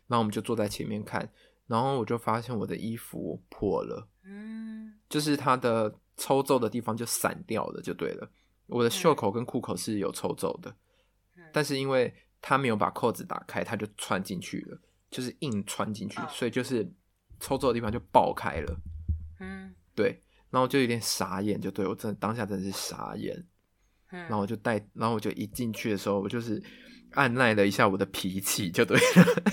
[0.07, 1.31] 然后我们就坐在前面看，
[1.67, 8.29] 然后我就发现我的衣服破了，嗯，就是它的抽皱的地方就散掉了，就对了。
[8.67, 10.73] 我的袖口跟裤口是有抽皱的，
[11.53, 14.77] 但是因为他没有把扣子打开，他就穿进去了，
[15.09, 16.29] 就是硬穿进去，oh.
[16.29, 16.89] 所以就是
[17.39, 18.77] 抽皱的地方就爆开了。
[19.39, 23.45] 嗯，对，然后就有点傻眼，就对我真的当下真的是傻眼。
[24.11, 26.61] 嗯，然后我就带，然后我就一进去的时候，我就是
[27.11, 29.43] 按耐了一下我的脾气，就对了。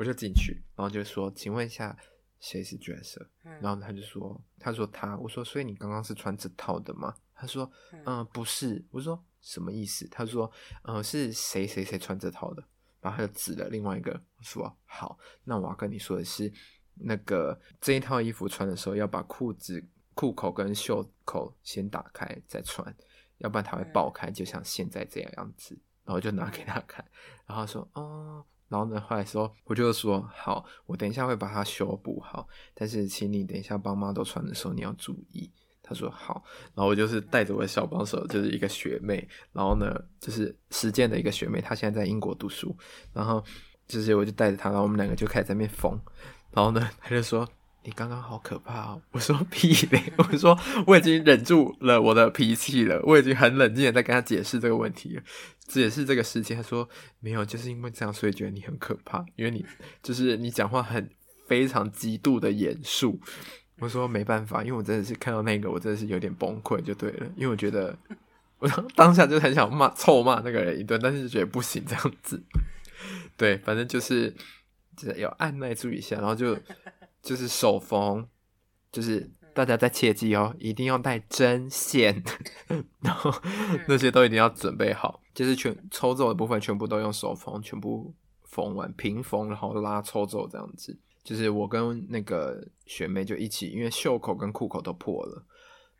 [0.00, 1.96] 嗯，我就进去，然后就说：“请问一下，
[2.40, 9.22] 谁是 dresser？” 嗯，然后他就说：“他说他。”我说：“所以你刚刚是穿这套的吗？”他说：“嗯，呃，不是。”我说。
[9.42, 10.06] 什么意思？
[10.08, 10.52] 他说
[10.84, 12.62] ：“呃，是谁谁谁穿这套的？”
[13.00, 16.52] 然后他就指了另外一个说：“好，那我要跟你说的是，
[16.92, 19.82] 那个这一套衣服穿的时候要把裤子
[20.12, 22.94] 裤口跟袖口先打开再穿，
[23.38, 27.02] 要不然它会爆开，就像现在这样样子。”然后就拿给他看，
[27.46, 35.50] 然后他说：“哦。”然后呢，后来说我就说：“好，我等一下会把它修补好，但是请你等一下帮妈都穿的时候你要注意。”
[35.82, 42.76] 他说好，然后我就是带着我的小帮手，就是一个学妹，然后呢，就是实践的一个学妹，她现在在英国读书，
[43.12, 43.44] 然后
[43.88, 46.00] 就是我就带着她，然后我们两个就开始在那边缝，
[46.52, 47.48] 然后呢，他就说
[47.84, 55.22] 你刚刚好可怕哦， 我说屁嘞， 我说我已经忍住了我的脾气了，我已经很冷静的在跟他解释这个问题了，
[55.66, 56.88] 解释这个事情，他说
[57.20, 59.64] 没有，就是因为这样，所以觉得你很可怕，因为你
[60.02, 61.08] 就是你讲话很。
[61.50, 63.18] 非常极度的严肃。
[63.80, 67.26] 我说没办法，因为我真的是看到那个，我真的是有点崩溃，就对了。
[67.34, 67.92] 因为我觉得
[68.60, 72.40] 我当下就很想骂、臭骂那个人一顿，但是觉得不行这样子。
[73.36, 74.32] 对，反正就是
[74.96, 76.56] 就是要按耐住一下，然后就
[77.22, 78.26] 就是手缝，
[78.90, 82.22] 就是大家再切记哦，一定要带针线，
[83.00, 83.32] 然后
[83.88, 90.98] 那些都一定要准备好，就是全抽皱的部分全部都用手缝，全部缝完平缝，然后拉抽皱这样子。
[91.22, 95.44] 就是我跟那个学妹就一起，因为袖口跟裤口都破了，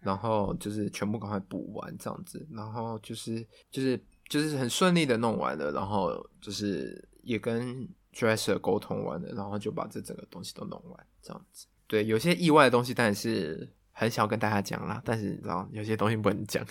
[0.01, 11.67] 然后就是全部赶快补完这样子，然后就是就是就是很顺利的弄完了，然后就是也跟 dresser 沟通完了，然后就把这整个东西都弄完这样子。
[11.87, 16.65] 对，有些意外的东西，但是很想跟大家讲啦，但是你知道有些东西不能讲，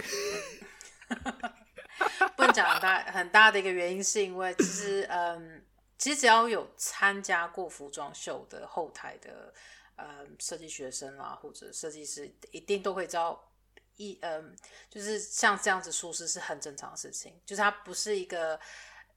[2.35, 5.63] 不能讲很大很大的一个原因是因为其实嗯。
[6.01, 9.53] 其实只要有参加过服装秀的后台的，
[9.97, 13.51] 呃，设计学生啦，或者设计师，一定都会知道，
[13.97, 14.55] 一，嗯，
[14.89, 18.57] 就是像这样子疏失是很正常的事情，就是它不是一个，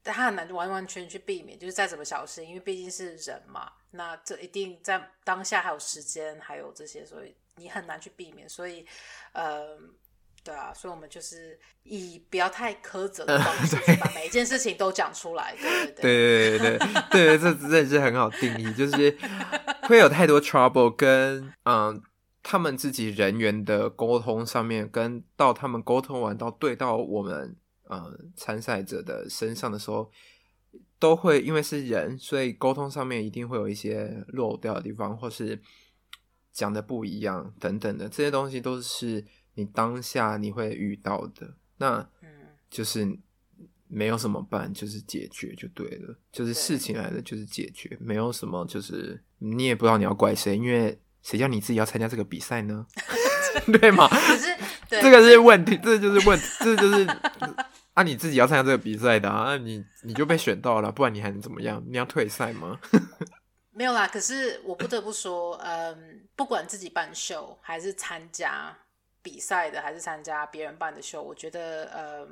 [0.04, 8.86] 它很难完完全去避免，就是再怎么小心，因为毕竟是人嘛，那这一定在当下还有时间，还有这些，所以你很难去避免，所以，
[9.32, 9.94] 嗯。
[10.44, 15.54] 对啊，所以我们就是以不要太苛责的方式，把每一件事情都讲出来。
[15.60, 16.78] 对对对对对
[17.12, 19.16] 对，对，这真的是很好定义， 就是
[19.82, 22.02] 会有太多 trouble 跟嗯
[22.42, 27.54] 他们自己人员的沟通上面，跟到他们沟通完到对到我们
[27.88, 30.10] 嗯参赛者的身上的时候，
[30.98, 35.60] 都会因为是人，所以沟通上面一定会有一些漏掉的地方，或是
[36.52, 39.24] 讲的不一样等等的，这些东西都是。
[39.54, 42.08] 你当下你会遇到的，那
[42.70, 43.18] 就是
[43.86, 46.18] 没有什么办，就是解决就对了。
[46.32, 52.86] 就是事情来了就是解决，没有什么就是你也不知道你要怪谁，因为谁叫你自己要参加这个比赛呢？
[53.80, 54.08] 对吗？
[54.08, 54.56] 可是
[54.88, 57.06] 这个是问题，这就是问题，这就是
[57.94, 61.82] 啊你自己要参加这个比赛的啊，你你就被选到了，不然你还能怎么样？
[61.88, 62.78] 你要退赛吗？
[63.74, 68.76] 没有啦，可是我不得不说，嗯，不管自己办秀还是参加。
[69.24, 72.26] 比赛的还是参加别人办的秀，我觉得，呃，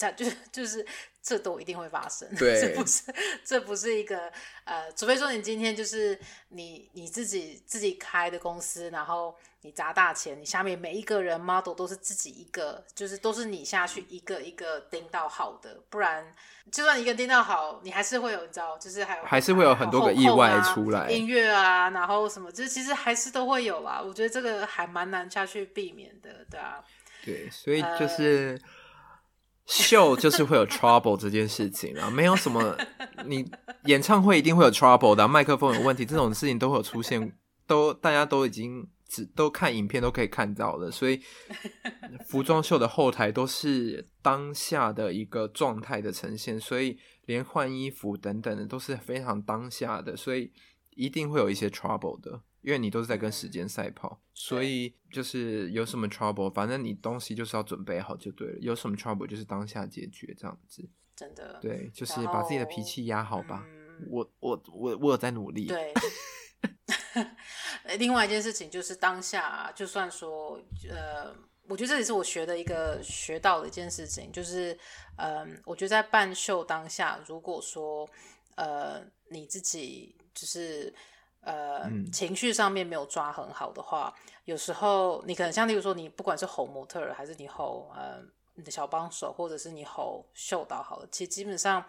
[0.00, 0.86] 这就是就是
[1.22, 3.02] 这都一定会发生，对，这不是
[3.44, 4.32] 这不是一个
[4.64, 16.34] 呃，除非说你今天就是你你自己自己开的公司，然后你砸大钱，你下面每一个人 model 都是自己一个，就是都是你下去一个一个盯到好的，不然。
[16.70, 24.00] 就算一个盯到好，你还是会有，你知道，就是还有还是会有很多个意外出来，音乐啊，然后什么，就是其实还是都会有啦。
[24.00, 26.84] 我觉得这个还蛮难下去避免的，对啊。
[27.24, 28.60] 对，所以就是
[29.70, 32.76] 秀就是会有 trouble 这件事情啊，没有什么，
[33.24, 33.50] 你
[33.84, 37.32] 演唱会一定会有 trouble 的，麦克风有问题这种事情都会有出现，
[37.66, 38.88] 都大家都已经。
[39.12, 41.20] 只都看影片都可以看到的，所以
[42.28, 50.52] 服装秀的后台都是当下的一个状态的呈现，所以连换衣服等等的都是非常当下的，所以
[50.94, 63.64] 一定会有一些 trouble 的，因为你都是在跟时间赛跑，所以就是有什么 trouble，反正你东西就是要准备好就对了，有什么 trouble 就是当下解决这样子，真的，对，就是把自己的脾气压好吧，
[64.08, 65.92] 我我我我有在努力，对。
[67.98, 71.34] 另外一件事情就是当下、啊，就算说，呃，
[71.66, 74.72] 我觉得这也是我学的一个学到的一件事情，就是，
[75.16, 78.08] 嗯、呃，我觉得在办秀当下，如果说，
[78.56, 80.94] 呃，你自己就是，
[81.40, 88.22] 呃，情绪上面没有抓很好的话，有时候你可能像例如说，你不管是吼模特儿，还是你吼，呃，
[88.54, 91.84] 你的小帮手，或者是你吼秀导，好了，其实基本上。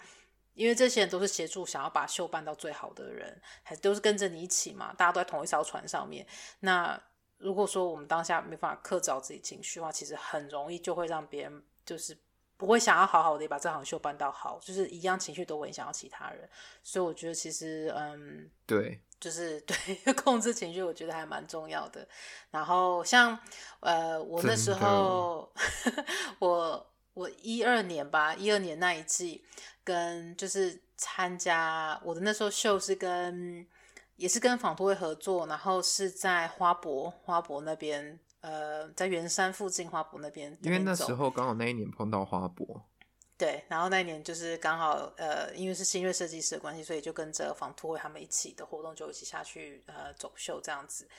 [0.53, 6.27] 因为这些人都是协助想要把秀办到最好的人，还都是跟着你一起嘛，大家都在同一艘船上面。
[6.59, 7.01] 那
[7.37, 12.15] 如果说我们当下没办法克制好自己情绪的话，其实很容易就会让别人就是
[12.57, 16.47] 不会想要好好的把这场秀办到好，就是一样情绪都会影响到其他人。
[16.83, 22.05] 所以我觉得其实嗯，对，就是 对控制情绪，我觉得还蛮重要的。
[22.49, 23.39] 然后像
[23.79, 25.49] 呃，我那时候
[26.39, 26.87] 我。
[27.13, 29.43] 我一二年吧，一二年那一季，
[29.83, 33.67] 跟就是参加我的那时候秀是跟
[34.15, 40.57] 也是跟纺托会合作，然后是在花博花博那边，呃，在圆山附近花博那边。
[40.61, 42.81] 因为那时候刚好那一年碰到花博。
[43.41, 51.09] 对，然后那一年就是刚好呃，因为是新锐设计师的关系，所以就跟着纺拓会他们一起的活动就一起下去呃走秀这样子。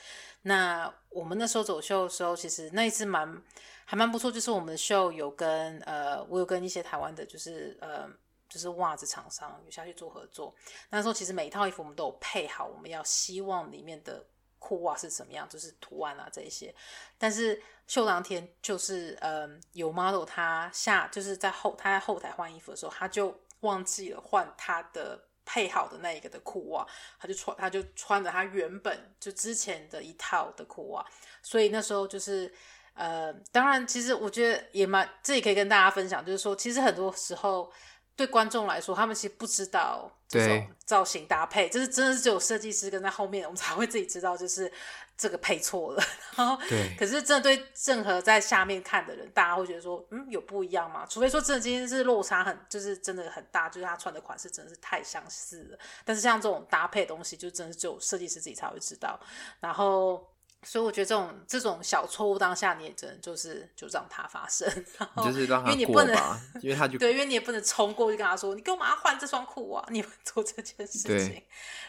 [0.41, 3.43] 那我们那时候走秀的时候，其实那一次蛮
[3.83, 8.09] 还蛮不错，就是我们的秀有跟呃，我有跟一些台湾的，就是呃。
[8.49, 10.53] 就是袜子厂商有下去做合作。
[10.91, 14.23] 那时候其实每一套衣服我们都有配好，我们要希望里面的
[14.63, 16.73] 裤袜是什么样，就是图案啊这一些。
[17.17, 25.19] 但是秀当天就是，嗯，有 model 他下就是在后他在后台换衣服的时候，他就忘记了换他的。
[25.45, 26.87] 配好的那一个的裤袜，
[27.19, 31.05] 他就穿，他就穿着他原本就之前的一套的裤袜，
[31.41, 32.49] 所以那时候就是，
[32.93, 37.69] 呃，当然，其实我觉得也蛮，这里可以跟大家分享，就是说，其实很多时候
[38.15, 44.71] 对观众来说，他们其实不知道这种造型搭配，就是真的是只有设计师跟在后面，我们才会自己知道，就是。
[45.15, 46.03] 这个配错了，
[46.35, 51.05] 然后，对，可是真的对任何在下面看的人，大家会觉得说，嗯，有不一样吗？
[51.07, 55.79] 除非说真的今天是落差很，就是真的很大，就是他穿的款式真的是太相似了。
[56.03, 59.17] 但是像这种搭配的东西，就真的是只有设计师自己才会知道。
[59.59, 60.27] 然后。
[60.63, 66.15] 所以我觉得这种这种小错误当下，你也只能就是就让它发生，然后就是让它因为你不能，
[66.61, 69.85] 因为他就对，因为你也不能冲过去跟他说，你给我马上换这双裤啊！
[69.89, 71.43] 你会做这件事情，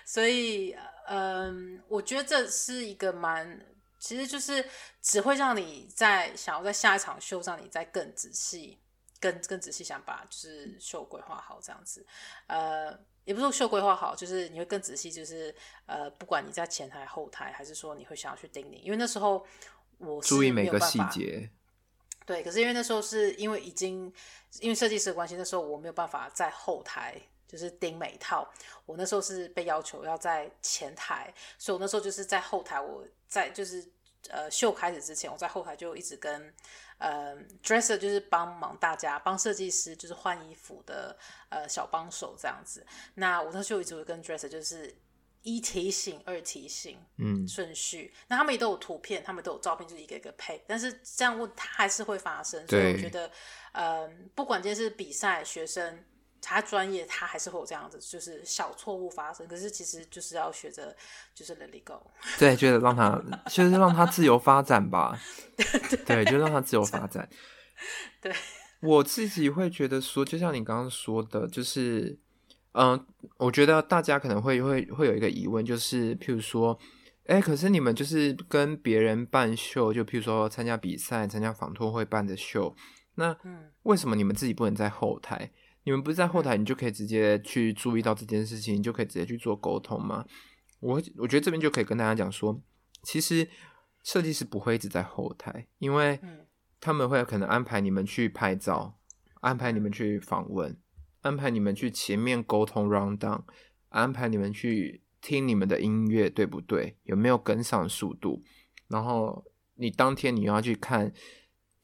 [0.05, 3.61] 所以嗯，我觉得这是一个蛮，
[3.99, 4.65] 其实就是
[5.01, 8.79] 只会让你在想要在下一场秀上，你再更仔细、
[9.25, 12.07] 更更仔细想把就是秀规划好这样子，
[12.47, 12.99] 呃。
[13.25, 15.55] 也不是说秀规划好，就是你会更仔细，就是
[15.87, 19.47] 呃，不管你在前台后台，还是说你会想要去盯你，因为那时候
[19.97, 21.49] 我是注意每个细节。
[22.27, 24.13] 对，可是因为那时候是因为已经
[24.61, 27.19] 因为设计师的关系，那时候我没有办法在后台
[27.49, 28.47] 就是盯每一套，
[28.85, 33.83] 我那时候是被要求要在前台，所以我那时候就是在后台，我在就是
[34.31, 36.55] 呃秀开始之前，我在后台就一直跟。
[36.99, 41.15] 呃，dresser 就是帮忙大家，帮设计师就是换衣服的
[41.49, 42.87] 呃小帮手这样子。
[43.15, 44.95] 那我那时候一直会跟 dresser 就是
[45.43, 48.15] 一提醒二提醒，嗯，顺序。
[48.29, 50.65] 那他们也都有图片，他们都有照片，就是一个一个配。
[50.69, 53.29] 但是这样问他还是会发生，所以我觉得，
[53.73, 56.05] 呃，不管今天是比赛学生。
[56.45, 59.47] 他专业，他还是会有这样子，就是小错误发生。
[59.49, 60.95] 可是其实就是要学着，
[61.35, 61.95] 就是 let it go。
[62.39, 63.19] 对，就是让他，
[63.49, 65.19] 就是让他自由发展吧。
[66.05, 67.27] 对，就让他自由发展。
[68.21, 68.31] 对，
[68.81, 72.19] 我自己会觉得说，就像你刚刚说的，就是，
[72.73, 73.07] 嗯、呃，
[73.39, 76.79] 我觉得大家可能会会会有一个疑问，就是，譬如说，
[77.27, 82.77] 哎，可是你们就是跟别人办秀，就譬如说参加比赛、参加访托会办的秀，
[83.15, 83.35] 那
[83.85, 85.51] 为什么你们自己不能在后台？
[85.85, 90.25] 你们不是在后台，你就可以直接去注意到这件事情，你就可以直接去做沟通吗？
[90.81, 92.61] 我我觉得这边就可以跟大家讲说，
[93.03, 93.49] 其实
[94.03, 96.21] 设计师不会一直在后台，因为
[96.81, 98.99] 他们会可能安排你们去拍照，
[99.41, 100.77] 安排你们去访问，
[101.23, 103.43] 安排你们去前面沟通 round down，
[103.89, 106.99] 安排你们去听你们的音乐对不对？
[107.05, 108.43] 有没有跟上速度？
[108.89, 109.45] 然后
[109.77, 111.11] 你当天你要去看，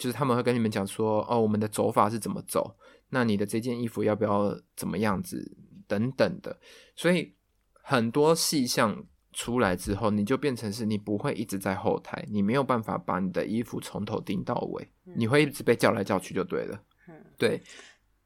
[0.01, 2.75] 就是他们会跟你们讲说，哦，我们的走法是怎么走。
[3.11, 6.59] 那你的这件衣服要不要怎么样子等等的，
[6.97, 7.35] 所以
[7.83, 16.83] 很多细项出来之后，你就变成是你不会一直在后台，你没有办法把你的衣服从头盯到尾，嗯、你会一直被叫来叫去就对了。
[17.09, 17.61] 嗯，对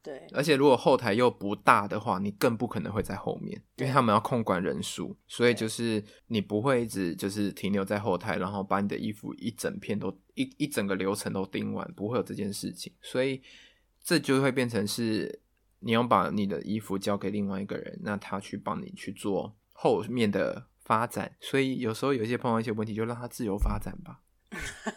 [0.05, 13.41] 对，而且如果后台又不大的话，你更不可能会在后面，因为他们要控管人数，所以就是你不会一直就是停留在后台，然后把你的衣服一整片都一一整个流程都盯完，不会有这件事情，所以。
[14.07, 15.41] 这就会变成是，
[15.79, 21.35] 你要把你的衣服交给另外一个人，那他去帮你去做后面的发展。
[21.39, 24.21] 所以有时候有一些碰到一些问题，就让他自由发展吧。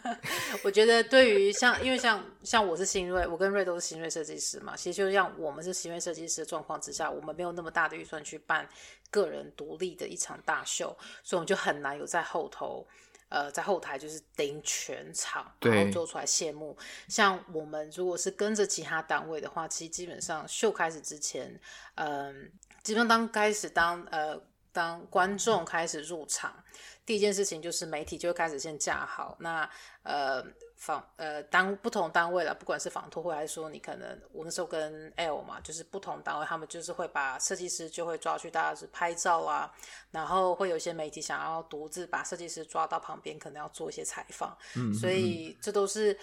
[0.64, 4.76] 我觉得对于像，因为像像我是新锐，我跟瑞都是新锐设计师嘛。
[4.76, 8.68] 其实就像我们是新锐设计师的状况之下，我们没有那么大的预算去办
[9.10, 12.86] 个人独立的一场大秀，所以我们就很难有在后头。
[13.30, 16.74] 呃，在后台就是盯全场，然后做出来谢幕。
[17.08, 21.60] 像我们如果是跟着其他单位的话，其实基本上秀开始之前，
[21.96, 22.32] 嗯、呃，
[22.82, 24.40] 基本上当开始当呃
[24.72, 26.64] 当观众开始入场，
[27.08, 29.34] 第一件事情就是媒体就会开始先架好。
[29.40, 29.68] 那
[30.02, 30.44] 呃。
[30.78, 39.74] 访呃，当不同单位了，不管是访托会还是说你可能，我那时候跟 L 嘛，就是不同单位，他们就是会把设计师就会抓去，大家是拍照啊，
[40.12, 46.16] 然后会有一些媒体想要独自把设计师抓到旁边，可能要做一些采访，嗯，所以这都是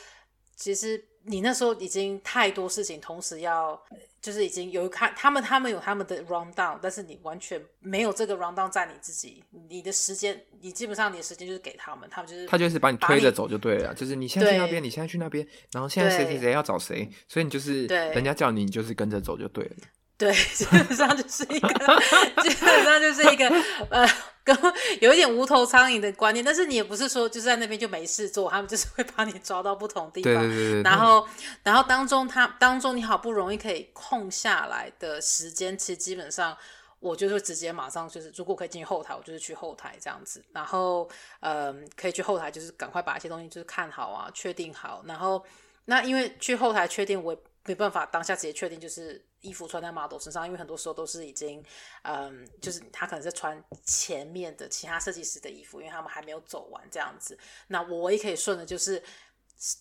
[0.55, 1.03] 其实。
[1.27, 3.75] 你那时候已经太多事情同时要，
[4.21, 19.75] 就是已经有看他们，他们有他们的 round down，但是你完全没有这个 round down 在你自己，你的时间，你基本上你的时间就是给他们，他们就是他就是把你推着走就对了，就是你现在去那边，你现在去那边，然后现在谁谁谁要找谁，所以你就是人家叫你，你就是跟着走就对了。
[20.19, 21.69] 对， 基本上就是一个，
[22.43, 23.47] 基本上就是一个
[23.89, 24.07] 呃。
[24.45, 24.55] 跟
[25.01, 31.27] 有一点无头苍蝇的观念，但是你也不是说就是在那边就没事做，他们就是会把你抓到不同地方，对对对对，然后
[31.63, 36.55] 然后当中他当中你好不容易可以空下来的时间，其实基本上
[36.99, 45.43] 我就会直接马上就是，如果可以进去后台，我就是去后台这样子，然后嗯、呃，可以去后台就是赶快把一些东西就是看好啊，确定好，然后
[45.85, 49.25] 那因为去后台确定我也没办法当下直接确定就是。
[49.45, 51.63] 衣服穿在 model 身上，因为很多时候都是已经，
[52.01, 57.37] 嗯，就是他可能是穿前面的其他设计师的衣服，因为他们还没有走完这样子。
[57.67, 59.01] 那我也可以顺的，就是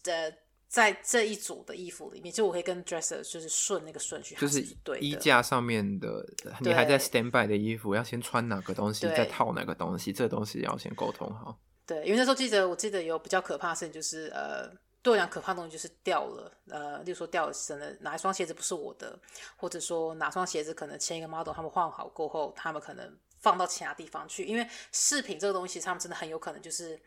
[0.05, 0.31] 呃，
[0.69, 6.25] 在这一组的衣服里面，就我可以跟 dresser 就是顺那个顺序，就是对衣架上面的，
[6.61, 11.59] 你还在 stand by 的衣服要先穿哪个东西，再套哪个东西，这个东西要先沟通好。
[11.87, 14.71] 对，因为那时候记得，我记得有比较可怕的事情，就是呃。
[15.05, 19.17] 对我讲，可怕的东西就是掉了，呃，例如说掉了，真的哪一双鞋子不是我的，
[19.55, 26.99] 或者说哪双鞋子可能前一个 model 他们换好过后，他们可能放到其他地方去，因为饰品这个东西，他们真的很有可能就是，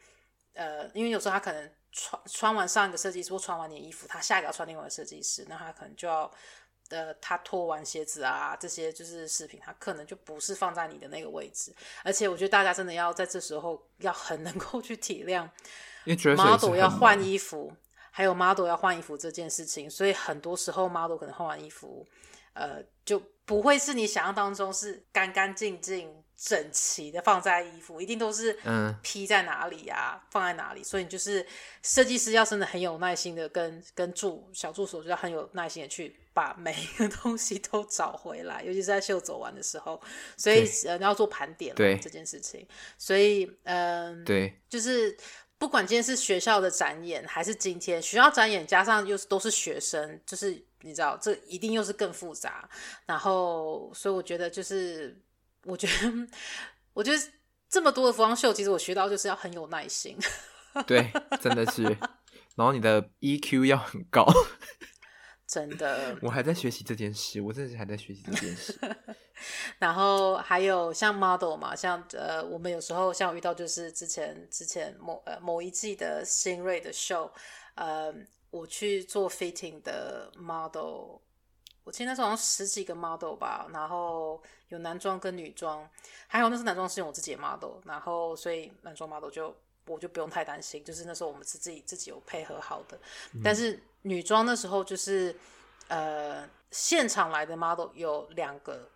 [0.54, 6.32] 呃，因为有时候他可能穿穿完上一个设计师或穿完你的衣服，他下一个要穿另外一个设计师，那他可能就要，
[6.89, 11.74] 呃，他脱完鞋子啊，这些就是饰品，他可能就不是放在你的那个位置，
[12.04, 15.50] 而且我觉得大家真的要在这时候要很能够去体谅
[16.36, 17.74] ，model 要换衣服。
[18.18, 22.03] 还有 model 要换衣服这件事情，所以很多时候 model 可能换完衣服，
[22.53, 30.84] 呃，就不会是你想象当中是干干净净、整齐的放在衣服，一定都是嗯披在哪里呀、啊，放在哪里。
[30.84, 31.45] 所以你就是
[31.84, 40.01] 设计师要真的很有耐心的跟跟助小助手就要很有耐心的去把每一个 东西都找回来，尤其是在秀走完的时候，
[40.36, 45.15] 所以呃你要做盘点对这件事情，所以嗯、呃、对，就是。
[45.60, 50.51] 不管今天是学校的展演，还是今天学校展演，加上又是都是学生，就是
[50.82, 52.70] 你知道，这一定又是更复杂。
[53.05, 55.20] 然后，所以我觉得就是，
[55.64, 56.28] 我觉得，
[56.93, 57.22] 我觉得
[57.68, 60.18] 这么多的服装秀，其实我学到就是要很有耐心。
[60.86, 61.84] 对，真的是。
[62.55, 64.26] 然后你的 EQ 要很高。
[65.48, 68.78] 真的，我还在学习这件事，我真的是还在学习这件事。
[69.80, 77.30] 然后还有像 model 嘛，像呃，我们有时候像我遇到就是之前之前某呃某一季的新锐的 show，，
[77.76, 78.14] 呃，
[78.50, 81.18] 我去做 fitting 的 model，
[81.86, 85.89] 我记得那时候好像十几个 model 吧，然后有男装跟女装，
[86.28, 93.00] 还有那是男装是用我自己的 model，然后所以男装 model 就我就不用太担心，就是那时候我们是自己自己有配合好的，
[93.34, 93.82] 嗯、但是。
[94.08, 95.36] 女装那时候就是，
[95.89, 98.89] 呃，现场来的 model 有两个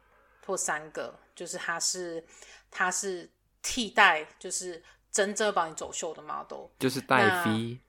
[0.46, 2.26] 或三个，就是他是
[2.70, 3.30] 他是
[3.62, 4.82] 替代，就是
[5.12, 7.80] 真正帮你走秀的 model，就是带 V，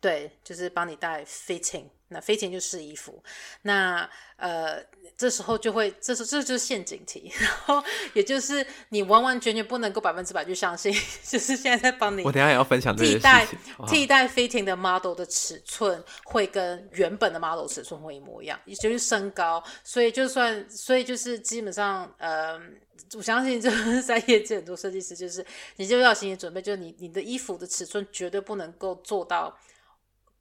[0.00, 1.88] 对，就是帮你带 fitting。
[2.12, 3.22] 那飞前就试衣服，
[3.62, 4.82] 那呃，
[5.16, 7.82] 这时候就会，这是这就是陷阱题， 然后
[8.12, 10.92] 也就是你完完全全不能够百分之百去相信，
[11.24, 13.48] 就是现在在帮你，我等下也要分享这些替代
[13.86, 22.60] 替代 fitting 的 model 的尺寸会跟原本的 model 尺寸会一模一样，也就是身高，所以就算，所以就是基本上，呃，
[23.14, 25.44] 我相信就是在业界很多设计师就是，
[25.76, 29.56] 你就要心理准备，就是你你的衣服的尺寸绝对不能够做到。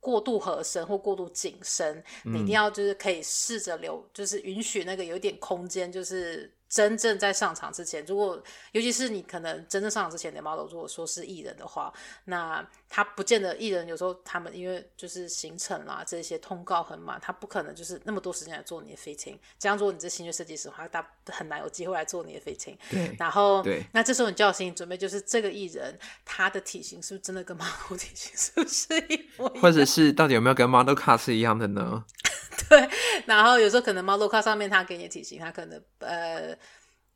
[0.02, 6.52] 过度合身或过度紧身，你一定要就是可以试着留，就是允许那个有点空间，就是。
[6.72, 8.42] 真正在上场之前，如果
[8.72, 11.92] 尤其是你可能真正上场之前的 model，如果说是艺人的话，
[12.24, 19.38] 那他不见得艺人有时候他们因为就是行程啦这些通告很满，他不可能就是那么多时间来做你的 fitting。
[19.60, 22.78] 这样如果你是新锐设计师的话，他很难有机会来做你的 fitting。
[22.90, 29.62] 对，然后对，那这时候你就要心理准备，就是这个艺人他的体型是不是真的跟 model 体型是不是一模一样？
[29.62, 32.06] 或者是到底有没有跟 model car 是一样的呢？
[32.70, 32.90] 对，
[33.26, 36.58] 然后有时候可能 model car 上面他给你的体型，他可能呃。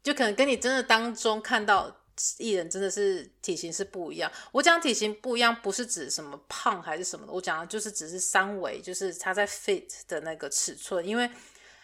[0.05, 1.91] 就可能跟你真的当中看到
[2.37, 4.31] 艺人真的是体型是不一样。
[4.51, 11.03] 我讲体型不一样，不是指什么胖还是什么的，我讲的就是只是三围，就是他在 fit 的那个尺寸。
[11.03, 11.27] 因为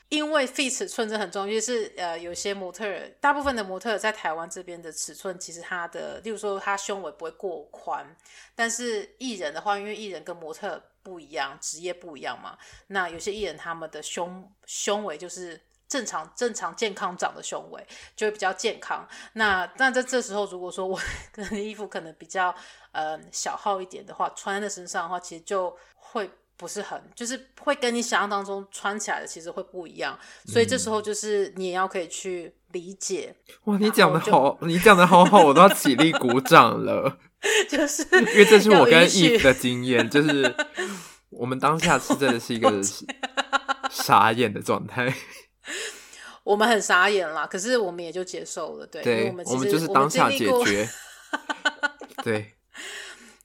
[0.10, 2.86] 因为 fit 尺寸真的很重要，就是呃有些模特，
[3.20, 8.06] 大部分的模特在台湾这边的尺寸，其实他的，例如说他胸围不会过宽，
[8.54, 12.56] 但是艺人的话，因为艺人跟模特不一样，职业不一样嘛，
[12.86, 15.60] 那有些艺人他们的胸胸围就是。
[15.92, 17.86] 正常、正常、健康长的胸围
[18.16, 19.06] 就会比较健康。
[19.34, 20.98] 那那在这时候，如果说我
[21.36, 22.56] 可能衣服可能比较
[22.94, 30.18] 呃小号一点的话，穿在身上的话，其实就会不是很，就是会跟你想象当中穿起来的其实会不一样。
[30.46, 33.36] 所以这时候就是你也要可以去理解。
[33.66, 37.18] 哇，你讲的好，你讲的好好，我都要起立鼓掌了。
[37.68, 40.56] 就是因为这是我跟 Eve 的经验，就是
[41.32, 42.72] 我们当下是真的是一个
[43.89, 45.14] 傻眼的状态。
[46.44, 50.90] 我们很傻眼啦，可是我们也就接受了，对，对，我们我们就是当下解决，
[52.24, 52.54] 对，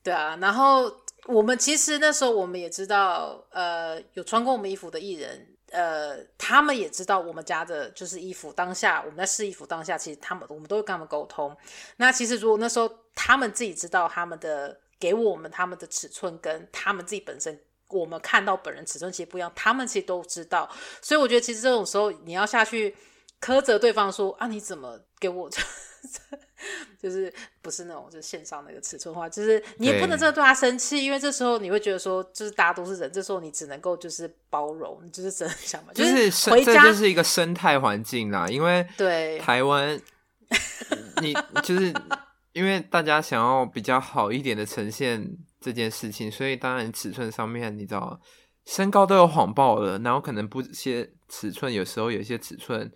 [0.03, 0.91] 对啊，然后
[1.27, 5.49] 我们其实那时候我们也知道，呃，有穿过我们衣服的艺人。
[5.73, 8.53] 呃，他们也知道我们家的就是衣服。
[8.53, 11.55] 当下我们在试衣服，当下其实他们我们都会跟他们沟通。
[11.97, 20.71] 那其实如果那时候他们自己知道他们的给我们他们的尺寸跟他们自己本身我们看到本人尺寸其实不一样，他们其实都知道。
[21.01, 22.95] 所以我觉得其实这种时候你要下去
[23.41, 25.61] 苛责对方说啊，你怎么给我这？
[26.99, 40.01] 就是不是那种就是线上那个尺寸化，就是你也不能真的对他生气，因为这时候你会觉得说，就是大家都是人，这时候你只能够就是包容，你就是真的想嘛，就是回家这就是一个生态环境啦，因为对 台湾，
[41.21, 41.93] 你就是
[42.53, 45.29] 因为大家想要比较好一点的呈现
[45.67, 48.21] 这件事情，所以当然尺寸上面你知道
[48.67, 52.89] 身高都有谎报了，然后可能不些尺寸，有时候有些尺寸。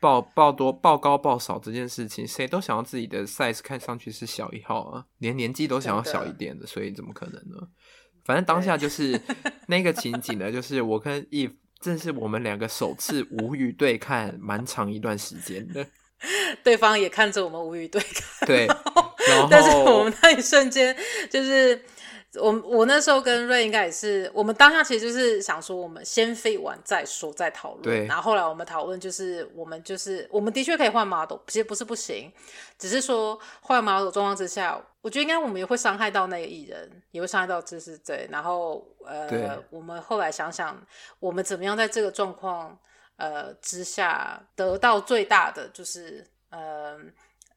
[0.00, 7.56] 报报多报高报少这件事情，谁都想要自己的 size 看上去是小一号啊，连年纪都想要小一点的，所以怎么可能呢？
[8.24, 9.20] 反正当下就是
[9.68, 15.86] 那个情景呢，就是我跟 Eve，正是我们两个首次无语对看，蛮长一段时间的，
[16.64, 20.96] 对方也看着我们无语对看，对，然后但是我们那一瞬间
[21.30, 21.80] 就是。
[22.40, 27.82] 我我那时候跟瑞应该也是，我们当下其实就是想说，我们先飞完再说，再讨论。
[27.82, 28.06] 对。
[28.06, 32.32] 然后后来我们讨论，就是我们就是我们的确可以换 model，其实不是不行，
[32.78, 38.26] 只是说换 model 状况之下，我觉得应该我们也会伤害到那个艺人，也会伤害到就是对。
[38.30, 40.80] 然后呃，我们后来想想，
[41.20, 42.78] 我们怎么样在这个状况
[43.16, 46.98] 呃之下得到最大的就是呃。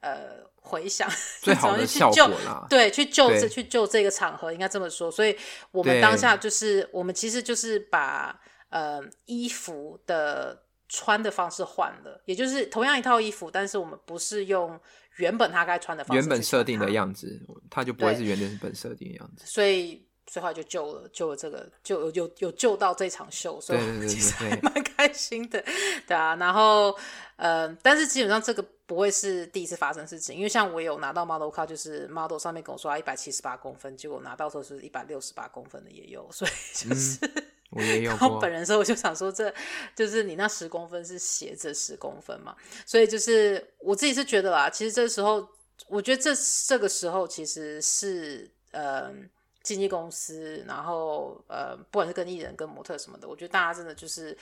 [0.05, 1.09] 呃，回想
[1.41, 5.09] 最 好的效果啦，对，去救这去救这个场合，应该这么说。
[5.11, 5.35] 所以，
[5.71, 8.39] 我们当下就是，我们其实就是把
[8.69, 14.79] 呃衣服的穿的方式换了，也就是同样一套衣服，但是我们不是用
[15.15, 17.41] 原本他该穿的方式，原本设定的样子，
[17.71, 19.43] 他就不会是原本设定的样子。
[19.47, 25.63] 所以，所以就救了，救了这个，就有有有救到这场秀，所以其实还蛮开心的，
[26.07, 26.35] 对啊。
[26.35, 26.95] 然后，
[27.35, 28.65] 呃，但是基本上这个。
[28.87, 38.11] 不会是第一次发生事情，因为像我有拿到 model card，就是 model 上面跟我说他一百七十八公分，结果拿到时候是一百六十八公分的也有，所以就是、嗯、我也有。
[38.11, 39.51] 然后本人的时候我就想说，这
[39.95, 42.55] 就是你那十公分是斜着十公分嘛，
[42.85, 45.49] 所以就是我自己是觉得啦，其实这时候
[45.87, 46.31] 我觉得这
[46.67, 49.11] 这个时候其实是呃
[49.65, 54.37] 经纪公司，然后呃不管是跟艺人跟模特什么的，我觉得大家真的就是。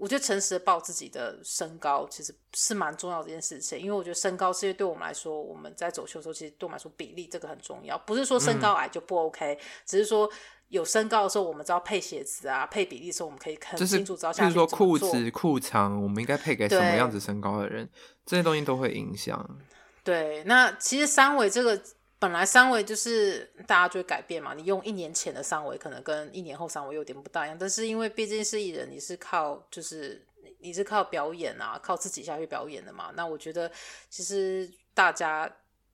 [0.00, 7.98] 我觉得诚实的报自己的身高其实是蛮重要的一件事情，因为我觉得身高是因为对我们来说，我们在走秀的时候，其实对我们来说比例这个很重要。
[8.06, 10.30] 不是说身高矮就不 OK，、嗯、只是说
[10.68, 14.44] 有身高的时候，我们知道配鞋子啊、配比例的时候，我们可以很清楚知道下。
[14.44, 17.90] 就是说裤子、裤长，我们应该配给什么样子身高的人，
[18.24, 19.58] 这些东西都会影响。
[20.04, 21.82] 对，那其实三围这个。
[22.18, 30.26] 本来三维就是大家就会改变嘛，你用一年前的三维可能跟一年后三维有点不大一样，但是因为毕竟是艺人，你是靠就是
[30.58, 33.70] 你是靠表演啊，靠自己下去表演的嘛，那我觉得
[34.10, 35.48] 其实大家，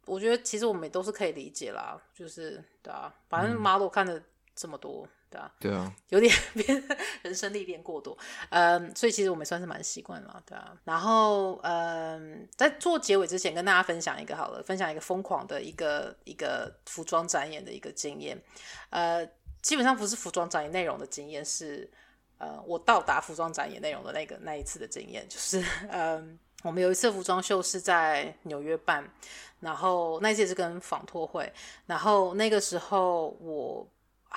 [0.06, 4.22] 我觉得其实我们也都是可以理解啦，就是对啊，反正 model 看的
[4.54, 5.06] 这么多。
[5.30, 6.84] 对啊，对啊，有点 变
[7.22, 8.16] 人生历练过多，
[8.50, 10.76] 嗯，所以其实我们算是蛮习惯了，对啊。
[10.84, 18.40] 然后，嗯，在做结尾之前，跟大家分享一个好了，分享一个疯狂的一个一个服装展演的一个经验，
[18.90, 19.26] 呃，
[19.60, 21.90] 基本上不是服装展演内容的经验，是
[22.38, 29.04] 呃，我到达服装展演内容的那个那一次的经验，就是嗯，我们有一次服装秀是在纽约办，
[29.58, 31.52] 然后那一次也是跟纺拓会，
[31.86, 33.84] 然后那个时候我。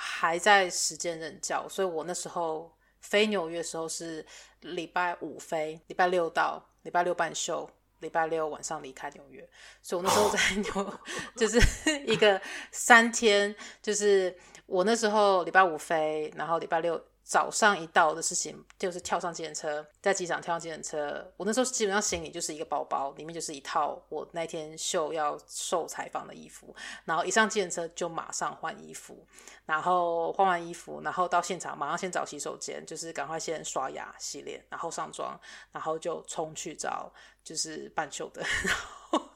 [0.00, 4.24] 还在时间任教，所以我那时候飞纽约的时候是
[4.60, 7.68] 礼拜五飞，礼拜六到，礼拜六办秀，
[7.98, 9.48] 礼拜六晚上离开纽约，
[9.82, 11.00] 所以我那时候在纽，
[11.36, 11.58] 就是
[12.06, 12.40] 一个
[12.70, 14.36] 三天，就是
[14.66, 17.02] 我那时候礼拜五飞，然后礼拜六。
[17.28, 21.30] 早上一到的事情就是跳上计程车，在机场跳上计程车。
[21.36, 26.74] 我那时候基本上行李就是一个包包，里面就是一套我那天秀要受采访的衣服。
[27.04, 29.26] 然后一上计程车就马上换衣服，
[29.66, 35.38] 然后换完衣服，然后到现场马上先找洗手间，就是赶快先刷牙洗脸，然后上妆，
[35.70, 37.12] 然后就冲去找
[37.44, 38.74] 就是半袖的，然
[39.12, 39.30] 后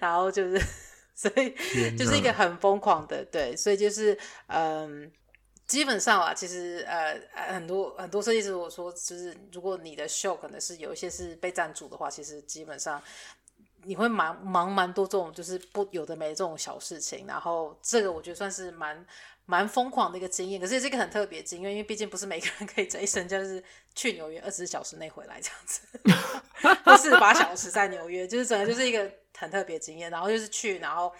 [0.00, 0.60] 然后就是
[1.14, 1.54] 所以
[1.96, 4.18] 就是一个很疯狂的对，所以就是
[4.48, 5.12] 嗯。
[5.66, 7.18] 基本上啊，其实呃，
[7.52, 13.02] 很多很多设计师我说，就是如果你的秀可能是有一些是被赞助的话，其实基本上
[13.84, 19.06] 你会忙忙蛮多这种就是不有的没这种小事情，然后这个我觉得算是蛮
[19.46, 20.60] 蛮疯狂的一个经验。
[20.60, 25.80] 可是这个很特别经验，因为毕竟不是每个人可以这一生就是去纽约二十四小时内回来这样子，
[26.84, 30.10] 或四十八小时在纽约，就是整个就是一个很特别经验。
[30.10, 31.10] 然后就是去，然后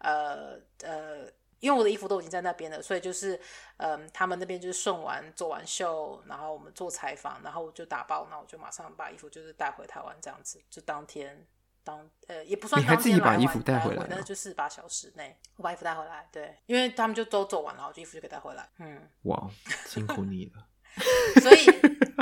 [0.00, 1.26] 呃呃。
[1.64, 3.40] 因为我的衣服都已经在那边了，所以就是，
[3.78, 11.46] 嗯，他们那边就是顺完做完秀，然后我们做采访，然后我就打包，那我就马上把衣服就是带回台湾这样子，就当天
[11.82, 19.48] 当呃也不算当天，你还自己把衣服带回来，那就四十八小时内我把衣服带回来，对，因为他们就都走完了，我就衣服就可以带回来，嗯，哇，
[19.86, 20.66] 辛苦你了，
[21.40, 21.64] 所以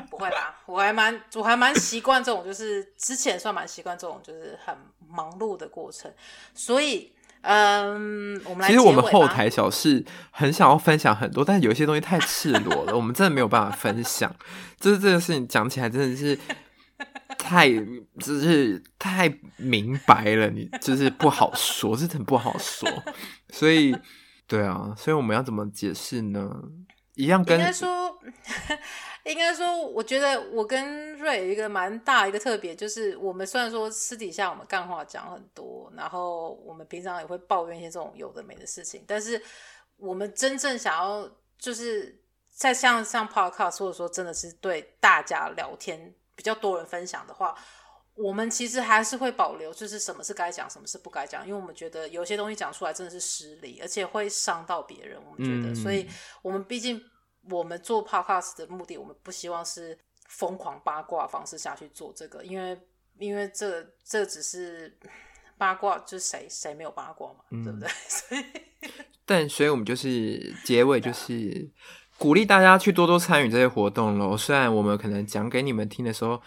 [0.08, 4.76] 不会啦，我还蛮我还蛮习惯这种，就是之前算蛮习惯这种就是很
[5.08, 6.14] 忙碌的过程，
[6.54, 7.12] 所以。
[7.42, 8.68] 嗯，我们来。
[8.68, 14.34] 其实我们后台小事很想要分享很多，但是有一些东西太赤裸了， 我们真的没有办法分享。
[14.78, 16.38] 就是这个事情讲起来真的是
[17.38, 17.68] 太，
[18.18, 22.88] 就是太明白了，你就是不好说，是很不好说。
[23.50, 23.94] 所以，
[24.46, 26.50] 对啊，所以我们要怎么解释呢？
[27.14, 27.58] 一样跟。
[29.24, 39.40] 应该说，我觉得我跟瑞有一个蛮大一个特别，就是我们虽然说私底下我们干话讲很多，然后我们平常也会抱怨一些这种有的没的事情，但是
[39.96, 47.56] 我们真正想要就是在像像 podcast 或者说真的是对大家聊天比较多人分享的话，
[48.14, 56.08] 我们其实还是会保留，就是什么是该讲，什么是不该讲，因为我们觉得有些东西讲出来真的是失礼，而且会伤到别人，我们觉得，嗯、所以
[56.42, 57.02] 我们毕竟。
[57.50, 59.98] 我们做 podcast 的目的，我们不希望是
[60.28, 62.80] 疯狂八卦方式下去做这个，因为
[63.18, 64.96] 因为这这只是
[65.58, 67.88] 八卦，就是谁谁没有八卦嘛，嗯、对不对？
[68.06, 68.44] 所以，
[69.26, 71.68] 但所以我们就是结尾就是
[72.16, 74.38] 鼓励大家去多多参与这些活动咯。
[74.38, 76.40] 虽然我们可能讲给你们听的时候，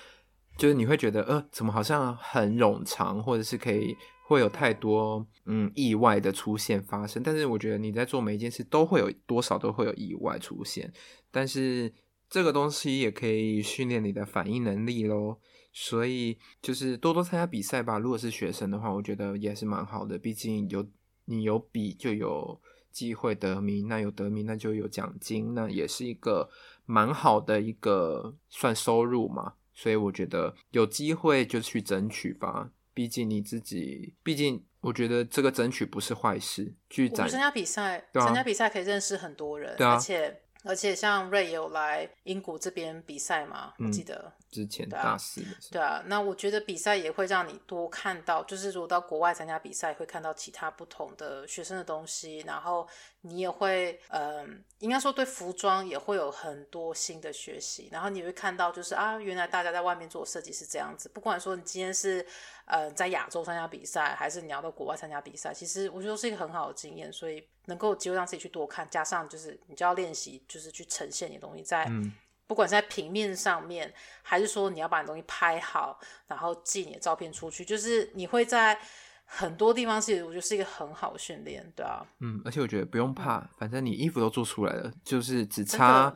[0.58, 3.96] 就是你会觉得呃，怎么好像很冗长，或者是可以。
[4.28, 10.92] 会有太多嗯意外的出现发生，但是我觉得你在做每一件事都会有多少都会有意外出现，
[11.30, 11.94] 但是
[12.28, 15.40] 这个东西也可以训练你的反应能力咯。
[15.72, 18.00] 所以就是多多参加比赛吧。
[18.00, 20.84] 如果是学生的话，我觉得也是蛮好的，毕竟有
[21.26, 22.60] 你有比就有
[22.92, 26.50] 机会得名，那有得名那就有奖金，那也是一个
[26.88, 29.54] 蛮好的一个算收入嘛。
[29.76, 32.72] 所以我觉得有机会就去争取吧。
[32.94, 36.74] 毕竟你自己，毕竟我觉得这个争取不是坏事。
[36.90, 44.34] 去参加比赛，参加比赛可以认识很多人，而且而且像瑞也有来英国这边比赛嘛，我记得。
[44.56, 52.88] 之前大四的时候，对啊，那我觉得比赛也会让你多看到，就是如果到国外参加比赛，会看到其他不同的学生的东西，然后
[53.22, 54.48] 你也会，嗯、呃，
[54.80, 62.26] 应该说对服装也会有很多新的学习，然后你会看到，就是啊，原来大家在外面做设计是这样子，不管说你今天是
[62.66, 71.86] 呃在亚洲参加比赛，还是你要到国外参加比赛，其实我觉得是一个很好的经验，所以能够有机会让自己去多看，加上就是你就要练习，就是去呈现你的东西在。
[71.90, 72.14] 嗯
[72.48, 73.92] 不管是在平面上面，
[74.22, 78.78] 还是说你要把你东西拍好，然后寄你的照片出去，就是你会在
[79.26, 82.06] 很多地方其实，我觉得是一个很好的训练，对啊。
[82.20, 86.16] 嗯，而且我觉得不用怕，嗯、反正你衣服都做出来了，就是只差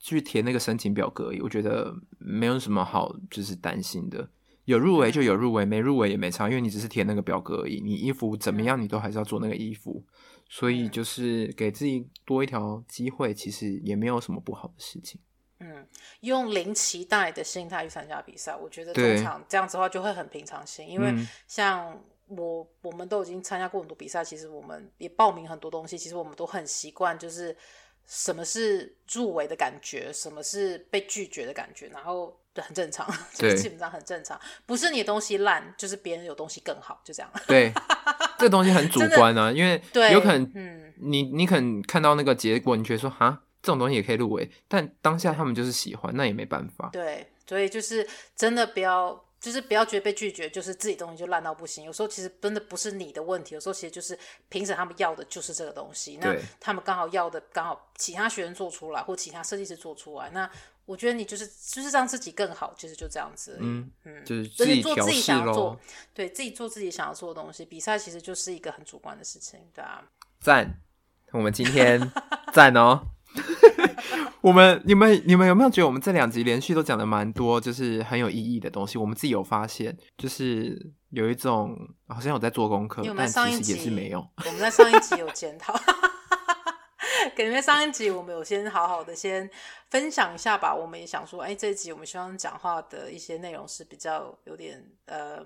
[0.00, 1.40] 去填那个申请表格而已。
[1.40, 4.28] 我觉得没有什么好就是担心的，
[4.64, 7.80] 有入围就有入围，没入围也没差，因为你只是填那个表格而已。
[7.80, 10.04] 你衣服怎么样，你都还是要做那个衣服，
[10.48, 15.20] 所以就是给自己多一条机会，其实也没有什么不好的事情。
[15.60, 15.86] 嗯，
[16.20, 20.88] 用零期待的心态去参加比赛，我觉得通常这样子的话就会很平常心。
[20.88, 21.14] 因为
[21.46, 27.54] 像我，我们都已经参加过很多比赛，其实我们也报名很多东西，其实我们都很习惯，就是
[28.06, 34.40] 什么是入围的感觉，什么是被拒绝的感觉，然后就很正常， 就基本上很正常。
[34.64, 37.30] 不是你的东西烂，就是别人有东西更好，就这样。
[37.46, 37.70] 对，
[38.38, 43.42] 这个东西很主观啊，因为 有可能，嗯，你你可能看到那个结果，你觉得说哈。
[43.62, 46.88] 这种东西也可以入围，但当下他们就是喜欢，那也没办法。
[46.92, 51.84] 对，所以就是真的不要，就是不要觉得被拒绝，就是自己东西就烂到不行。
[51.84, 60.50] 有时候其实真的不是你的问题，有时候其实就是评审他们要的就是这个东西，那他们刚好要的刚好其他学生做出来，或其他设计师做出来，那
[60.86, 63.56] 我觉得你就是就是让自己更好，其实就这样子。
[63.60, 65.78] 嗯嗯，就是自己做自己想要做，
[66.12, 67.64] 对自己做自己想要做的东西。
[67.64, 70.02] 比赛其实就是一个很主观的事情，对啊。
[70.40, 70.80] 赞，
[71.30, 72.10] 我们今天
[72.52, 73.06] 赞哦。
[74.40, 78.98] 我们你们你们有没有觉得我们这两集连续都讲的蛮多，就是很有意义的东西？
[78.98, 81.76] 我们自己有发现，就是有一种
[82.08, 84.26] 好像有在做功课，但其实也是没有。
[84.44, 85.72] 我们在上一集有检讨，
[87.36, 89.48] 感觉 上一集我们有先好好的先
[89.90, 95.44] 分享一下吧，我们也想说，哎，这一集我们希望讲话的一些内容是比较有点呃，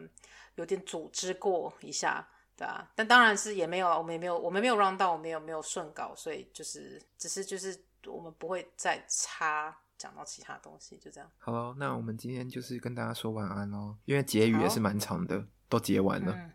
[0.55, 2.27] 有点组织过一下，
[2.57, 11.31] 对啊，但当然是也没有啊，我们也没有，我们没有让到，我们没有没有顺稿，所以就是只是就是我们不会再插讲到其他东西，就这样。
[11.39, 16.33] 好，那我们今天就是跟大家说晚安喽，因为结语也是蛮长的，都结完了。
[16.33, 16.51] 嗯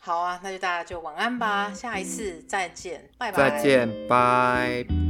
[0.00, 3.50] 好啊，那就大家就晚安吧，下一次再见，拜拜。
[3.50, 5.07] 再见，拜。